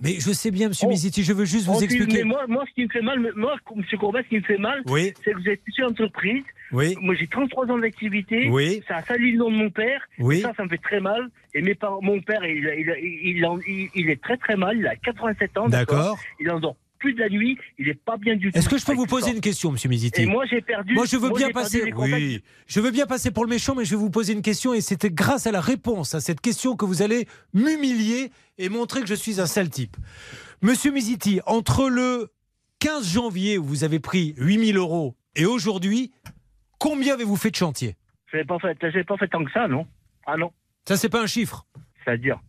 Mais 0.00 0.14
je 0.14 0.32
sais 0.32 0.50
bien, 0.50 0.68
monsieur 0.68 0.86
Oh. 0.86 0.90
Miziti, 0.90 1.22
je 1.22 1.32
veux 1.34 1.44
juste 1.44 1.66
vous 1.66 1.74
On 1.74 1.78
dit- 1.78 1.84
expliquer. 1.84 2.18
Mais 2.18 2.24
moi, 2.24 2.44
moi, 2.48 2.64
ce 2.68 2.72
qui 2.74 2.84
me 2.84 2.88
fait 2.88 3.02
mal, 3.02 3.18
moi, 3.36 3.56
M. 3.76 3.84
Courbet, 3.98 4.22
ce 4.22 4.28
qui 4.28 4.36
me 4.36 4.42
fait 4.42 4.56
mal, 4.58 4.80
Oui, 4.86 5.12
c'est 5.22 5.32
que 5.32 5.38
vous 5.38 5.48
êtes 5.48 5.60
une 5.76 5.84
entreprise. 5.84 6.44
oui, 6.72 6.96
Moi, 7.02 7.14
j'ai 7.16 7.26
33 7.26 7.66
ans 7.70 7.78
d'activité. 7.78 8.48
oui, 8.48 8.82
Ça 8.88 8.96
a 8.96 9.02
sali 9.02 9.32
le 9.32 9.38
nom 9.38 9.50
de 9.50 9.56
mon 9.56 9.70
père. 9.70 10.00
oui. 10.18 10.40
Ça, 10.40 10.52
ça 10.56 10.64
me 10.64 10.68
fait 10.70 10.78
très 10.78 11.00
mal. 11.00 11.28
Et 11.52 11.60
mes 11.60 11.74
parents, 11.74 12.00
mon 12.00 12.20
père, 12.20 12.42
il, 12.44 12.56
il, 12.56 12.94
il, 13.02 13.36
il, 13.38 13.46
il- 13.66 13.90
il 13.94 14.10
est 14.10 14.22
très 14.22 14.36
très 14.38 14.56
mal. 14.56 14.78
Il 14.78 14.86
a 14.86 14.96
87 14.96 15.58
ans. 15.58 15.68
D'accord. 15.68 16.16
Il 16.40 16.50
en 16.50 16.60
dort 16.60 16.76
plus 17.06 17.14
de 17.14 17.20
la 17.20 17.28
nuit. 17.28 17.56
Il 17.78 17.88
est 17.88 17.94
pas 17.94 18.16
bien 18.16 18.34
du 18.34 18.50
tout. 18.50 18.58
Est-ce 18.58 18.68
que 18.68 18.78
je 18.78 18.84
peux 18.84 18.94
vous 18.94 19.06
poser 19.06 19.30
une 19.30 19.40
question, 19.40 19.70
monsieur 19.70 19.88
Miziti 19.88 20.22
Et 20.22 20.26
moi, 20.26 20.44
j'ai 20.46 20.60
perdu. 20.60 20.94
Moi, 20.94 21.04
je 21.06 21.16
veux 21.16 21.30
bien 21.30 21.50
passer. 21.50 21.92
Oui, 21.96 22.42
je 22.66 22.80
veux 22.80 22.90
bien 22.90 23.06
passer 23.06 23.30
pour 23.30 23.44
le 23.44 23.50
méchant, 23.50 23.76
mais 23.76 23.84
je 23.84 23.90
vais 23.90 24.00
vous 24.00 24.10
poser 24.10 24.32
une 24.32 24.42
question 24.42 24.74
et 24.74 24.80
c'était 24.80 25.10
grâce 25.10 25.46
à 25.46 25.52
la 25.52 25.60
réponse 25.60 26.14
à 26.14 26.20
cette 26.20 26.40
question 26.40 26.74
que 26.74 26.84
vous 26.84 27.02
allez 27.02 27.28
m'humilier 27.54 28.32
et 28.58 28.68
montrer 28.68 29.02
que 29.02 29.06
je 29.06 29.14
suis 29.14 29.40
un 29.40 29.46
sale 29.46 29.70
type. 29.70 29.96
Monsieur 30.62 30.90
Miziti, 30.90 31.40
entre 31.46 31.88
le 31.88 32.32
15 32.80 33.08
janvier 33.08 33.56
où 33.56 33.64
vous 33.64 33.84
avez 33.84 34.00
pris 34.00 34.34
8000 34.38 34.76
euros 34.76 35.14
et 35.36 35.46
aujourd'hui, 35.46 36.10
combien 36.78 37.14
avez-vous 37.14 37.36
fait 37.36 37.50
de 37.50 37.56
chantier? 37.56 37.94
Pas 38.48 38.58
fait, 38.58 38.76
j'avais 38.80 39.04
pas 39.04 39.16
fait 39.16 39.28
tant 39.28 39.44
que 39.44 39.52
ça, 39.52 39.68
non? 39.68 39.86
Ah 40.26 40.36
non. 40.36 40.50
Ça, 40.88 40.96
c'est 40.96 41.08
pas 41.08 41.22
un 41.22 41.26
chiffre? 41.26 41.66
C'est-à-dire. 42.04 42.40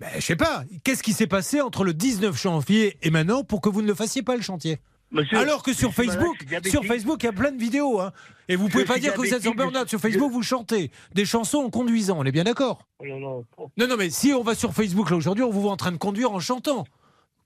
Ben, 0.00 0.08
je 0.16 0.20
sais 0.20 0.36
pas. 0.36 0.64
Qu'est-ce 0.84 1.02
qui 1.02 1.12
s'est 1.12 1.26
passé 1.26 1.60
entre 1.60 1.84
le 1.84 1.92
19 1.94 2.40
janvier 2.40 2.96
et 3.02 3.10
maintenant 3.10 3.42
pour 3.44 3.60
que 3.60 3.68
vous 3.68 3.82
ne 3.82 3.86
le 3.88 3.94
fassiez 3.94 4.22
pas 4.22 4.36
le 4.36 4.42
chantier? 4.42 4.78
Monsieur, 5.10 5.38
Alors 5.38 5.62
que 5.62 5.72
sur 5.72 5.88
malade, 5.96 6.18
Facebook, 6.18 6.36
sur 6.66 6.84
Facebook, 6.84 7.22
il 7.22 7.26
y 7.26 7.28
a 7.30 7.32
plein 7.32 7.50
de 7.50 7.58
vidéos. 7.58 7.98
hein. 8.00 8.12
Et 8.48 8.56
vous 8.56 8.68
pouvez 8.68 8.84
Je 8.84 8.88
pas 8.88 8.98
dire 8.98 9.14
que 9.14 9.18
vous 9.20 9.32
êtes 9.34 9.46
en 9.46 9.52
burn-out. 9.52 9.88
Sur 9.88 9.98
Facebook, 10.00 10.30
vous 10.30 10.42
chantez 10.42 10.90
des 11.14 11.24
chansons 11.24 11.58
en 11.58 11.70
conduisant. 11.70 12.18
On 12.18 12.24
est 12.24 12.32
bien 12.32 12.44
d'accord? 12.44 12.86
Oh 12.98 13.04
là. 13.06 13.16
Oh. 13.56 13.70
Non, 13.78 13.88
non, 13.88 13.96
mais 13.96 14.10
si 14.10 14.32
on 14.34 14.42
va 14.42 14.54
sur 14.54 14.74
Facebook 14.74 15.08
là 15.10 15.16
aujourd'hui, 15.16 15.42
on 15.44 15.50
vous 15.50 15.62
voit 15.62 15.72
en 15.72 15.76
train 15.78 15.92
de 15.92 15.96
conduire 15.96 16.30
en 16.32 16.40
chantant. 16.40 16.84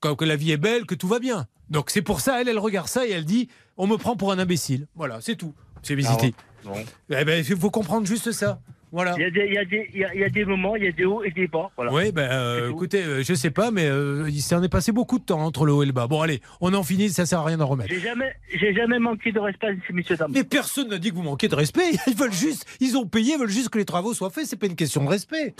Comme 0.00 0.16
que 0.16 0.24
la 0.24 0.34
vie 0.34 0.50
est 0.50 0.56
belle, 0.56 0.86
que 0.86 0.96
tout 0.96 1.06
va 1.08 1.20
bien. 1.20 1.46
Donc 1.70 1.90
c'est 1.90 2.02
pour 2.02 2.20
ça, 2.20 2.40
elle, 2.40 2.48
elle 2.48 2.58
regarde 2.58 2.88
ça 2.88 3.06
et 3.06 3.10
elle 3.10 3.24
dit 3.24 3.48
on 3.76 3.86
me 3.86 3.96
prend 3.96 4.16
pour 4.16 4.32
un 4.32 4.38
imbécile. 4.40 4.88
Voilà, 4.96 5.20
c'est 5.20 5.36
tout. 5.36 5.54
C'est 5.82 5.94
visité. 5.94 6.34
Bon. 6.64 6.74
Eh 7.10 7.24
ben, 7.24 7.44
il 7.48 7.56
faut 7.56 7.70
comprendre 7.70 8.06
juste 8.06 8.32
ça. 8.32 8.60
Voilà. 8.92 9.14
Il 9.16 9.22
y, 9.22 9.24
a 9.24 9.30
des, 9.30 9.46
il, 9.46 9.54
y 9.54 9.58
a 9.58 9.64
des, 9.64 9.90
il, 9.94 10.00
y 10.00 10.04
a, 10.04 10.14
il 10.14 10.20
y 10.20 10.24
a 10.24 10.28
des 10.28 10.44
moments, 10.44 10.76
il 10.76 10.84
y 10.84 10.86
a 10.88 10.92
des 10.92 11.04
hauts 11.06 11.22
et 11.24 11.30
des 11.30 11.48
bas. 11.48 11.70
Voilà. 11.76 11.92
Oui, 11.92 12.12
ben, 12.12 12.30
euh, 12.30 12.70
écoutez, 12.70 13.02
euh, 13.02 13.22
je 13.22 13.32
sais 13.34 13.50
pas, 13.50 13.70
mais 13.70 13.86
euh, 13.86 14.28
il 14.28 14.42
s'en 14.42 14.62
est 14.62 14.68
passé 14.68 14.92
beaucoup 14.92 15.18
de 15.18 15.24
temps 15.24 15.40
entre 15.40 15.64
le 15.64 15.72
haut 15.72 15.82
et 15.82 15.86
le 15.86 15.92
bas. 15.92 16.06
Bon, 16.06 16.20
allez, 16.20 16.40
on 16.60 16.72
en 16.74 16.82
finit, 16.82 17.08
ça 17.08 17.24
sert 17.26 17.40
à 17.40 17.44
rien 17.44 17.56
d'en 17.56 17.66
remettre. 17.66 17.90
J'ai 17.92 18.00
jamais, 18.00 18.32
j'ai 18.54 18.74
jamais 18.74 18.98
manqué 18.98 19.32
de 19.32 19.40
respect 19.40 19.68
à 19.68 19.70
ces 19.86 19.92
messieurs 19.94 20.16
dames. 20.16 20.30
Mais 20.34 20.44
personne 20.44 20.88
n'a 20.88 20.98
dit 20.98 21.10
que 21.10 21.14
vous 21.14 21.22
manquez 21.22 21.48
de 21.48 21.54
respect. 21.54 21.90
Ils 22.06 22.14
veulent 22.16 22.32
juste, 22.32 22.66
ils 22.80 22.96
ont 22.98 23.06
payé, 23.06 23.34
ils 23.34 23.38
veulent 23.40 23.48
juste 23.48 23.70
que 23.70 23.78
les 23.78 23.84
travaux 23.86 24.12
soient 24.12 24.28
faits. 24.30 24.44
C'est 24.46 24.58
pas 24.58 24.66
une 24.66 24.76
question 24.76 25.02
de 25.04 25.08
respect. 25.08 25.54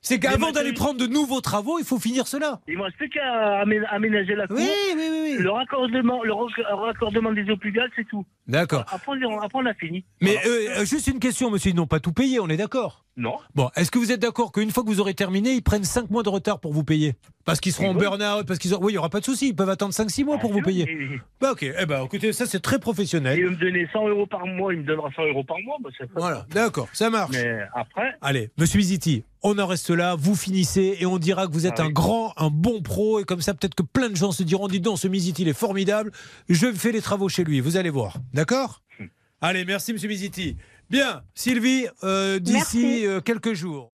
C'est 0.00 0.20
qu'avant 0.20 0.52
d'aller 0.52 0.72
prendre 0.72 1.00
de 1.00 1.06
nouveaux 1.06 1.40
travaux, 1.40 1.78
il 1.80 1.84
faut 1.84 1.98
finir 1.98 2.28
cela. 2.28 2.60
Il 2.68 2.74
ne 2.74 2.78
me 2.78 2.84
reste 2.84 2.96
plus 2.98 3.08
qu'à 3.08 3.62
amé- 3.64 3.84
aménager 3.90 4.34
la 4.36 4.46
cour. 4.46 4.56
Oui, 4.58 4.68
oui, 4.94 5.02
oui, 5.10 5.18
oui. 5.22 5.36
Le 5.40 5.50
raccordement, 5.50 6.22
le 6.22 6.32
rac- 6.32 6.62
raccordement 6.86 7.32
des 7.32 7.50
eaux 7.50 7.56
pluviales, 7.56 7.90
c'est 7.96 8.06
tout. 8.06 8.24
D'accord. 8.46 8.84
Après, 8.92 9.12
on- 9.24 9.40
après, 9.40 9.58
on 9.60 9.66
a 9.66 9.74
fini. 9.74 10.04
Mais 10.20 10.36
Voilà. 10.42 10.48
euh, 10.48 10.80
euh, 10.82 10.84
juste 10.84 11.08
une 11.08 11.18
question, 11.18 11.50
monsieur, 11.50 11.70
ils 11.72 11.76
n'ont 11.76 11.86
pas 11.88 11.98
tout 12.00 12.12
payé, 12.12 12.38
on 12.38 12.48
est 12.48 12.56
d'accord? 12.56 12.75
Non. 13.18 13.36
Bon, 13.54 13.70
est-ce 13.76 13.90
que 13.90 13.98
vous 13.98 14.12
êtes 14.12 14.20
d'accord 14.20 14.52
qu'une 14.52 14.70
fois 14.70 14.82
que 14.82 14.88
vous 14.90 15.00
aurez 15.00 15.14
terminé, 15.14 15.52
ils 15.52 15.62
prennent 15.62 15.84
5 15.84 16.10
mois 16.10 16.22
de 16.22 16.28
retard 16.28 16.60
pour 16.60 16.74
vous 16.74 16.84
payer 16.84 17.14
Parce 17.46 17.60
qu'ils 17.60 17.72
seront 17.72 17.88
en 17.90 17.94
burn-out, 17.94 18.46
parce 18.46 18.58
qu'ils 18.58 18.74
ont... 18.74 18.78
Oui, 18.82 18.92
il 18.92 18.96
n'y 18.96 18.98
aura 18.98 19.08
pas 19.08 19.20
de 19.20 19.24
souci, 19.24 19.48
ils 19.48 19.54
peuvent 19.56 19.70
attendre 19.70 19.94
5-6 19.94 20.24
mois 20.26 20.36
pour 20.36 20.52
vous 20.52 20.60
payer. 20.60 20.82
Et, 20.82 21.18
Bah 21.40 21.52
ok, 21.52 21.62
eh 21.62 21.86
ben 21.86 22.04
écoutez, 22.04 22.34
ça 22.34 22.44
c'est 22.44 22.60
très 22.60 22.78
professionnel. 22.78 23.38
il 23.38 23.46
me 23.46 23.56
donnait 23.56 23.88
100 23.90 24.08
euros 24.08 24.26
par 24.26 24.44
mois, 24.44 24.74
il 24.74 24.80
me 24.80 24.84
donnera 24.84 25.08
100 25.16 25.28
euros 25.28 25.44
par 25.44 25.56
mois. 25.64 25.76
bah, 25.82 25.88
Voilà, 26.14 26.46
d'accord, 26.50 26.88
ça 26.92 27.08
marche. 27.08 27.32
Mais 27.32 27.58
après, 27.74 28.12
Allez, 28.20 28.50
monsieur 28.58 28.76
Viziti, 28.78 29.24
on 29.42 29.58
en 29.58 29.66
reste 29.66 29.88
là, 29.88 30.14
vous 30.14 30.34
finissez 30.36 30.98
et 31.00 31.06
on 31.06 31.16
dira 31.16 31.46
que 31.46 31.52
vous 31.52 31.66
êtes 31.66 31.80
Ah 31.80 31.84
un 31.84 31.90
grand, 31.90 32.34
un 32.36 32.50
bon 32.50 32.82
pro 32.82 33.20
et 33.20 33.24
comme 33.24 33.40
ça 33.40 33.54
peut-être 33.54 33.74
que 33.74 33.82
plein 33.82 34.10
de 34.10 34.16
gens 34.16 34.30
se 34.30 34.42
diront, 34.42 34.68
dis 34.68 34.80
donc, 34.80 34.98
ce 34.98 35.08
Miziti 35.08 35.40
il 35.40 35.48
est 35.48 35.54
formidable, 35.58 36.12
je 36.50 36.70
fais 36.70 36.92
les 36.92 37.00
travaux 37.00 37.30
chez 37.30 37.44
lui, 37.44 37.60
vous 37.60 37.78
allez 37.78 37.88
voir, 37.90 38.18
d'accord? 38.34 38.82
Hmm. 38.98 39.06
Allez, 39.40 39.64
merci 39.64 39.94
monsieur 39.94 40.08
Miziti. 40.08 40.58
Bien, 40.88 41.22
Sylvie, 41.34 41.88
euh, 42.04 42.38
d'ici 42.38 43.06
euh, 43.06 43.20
quelques 43.20 43.54
jours. 43.54 43.90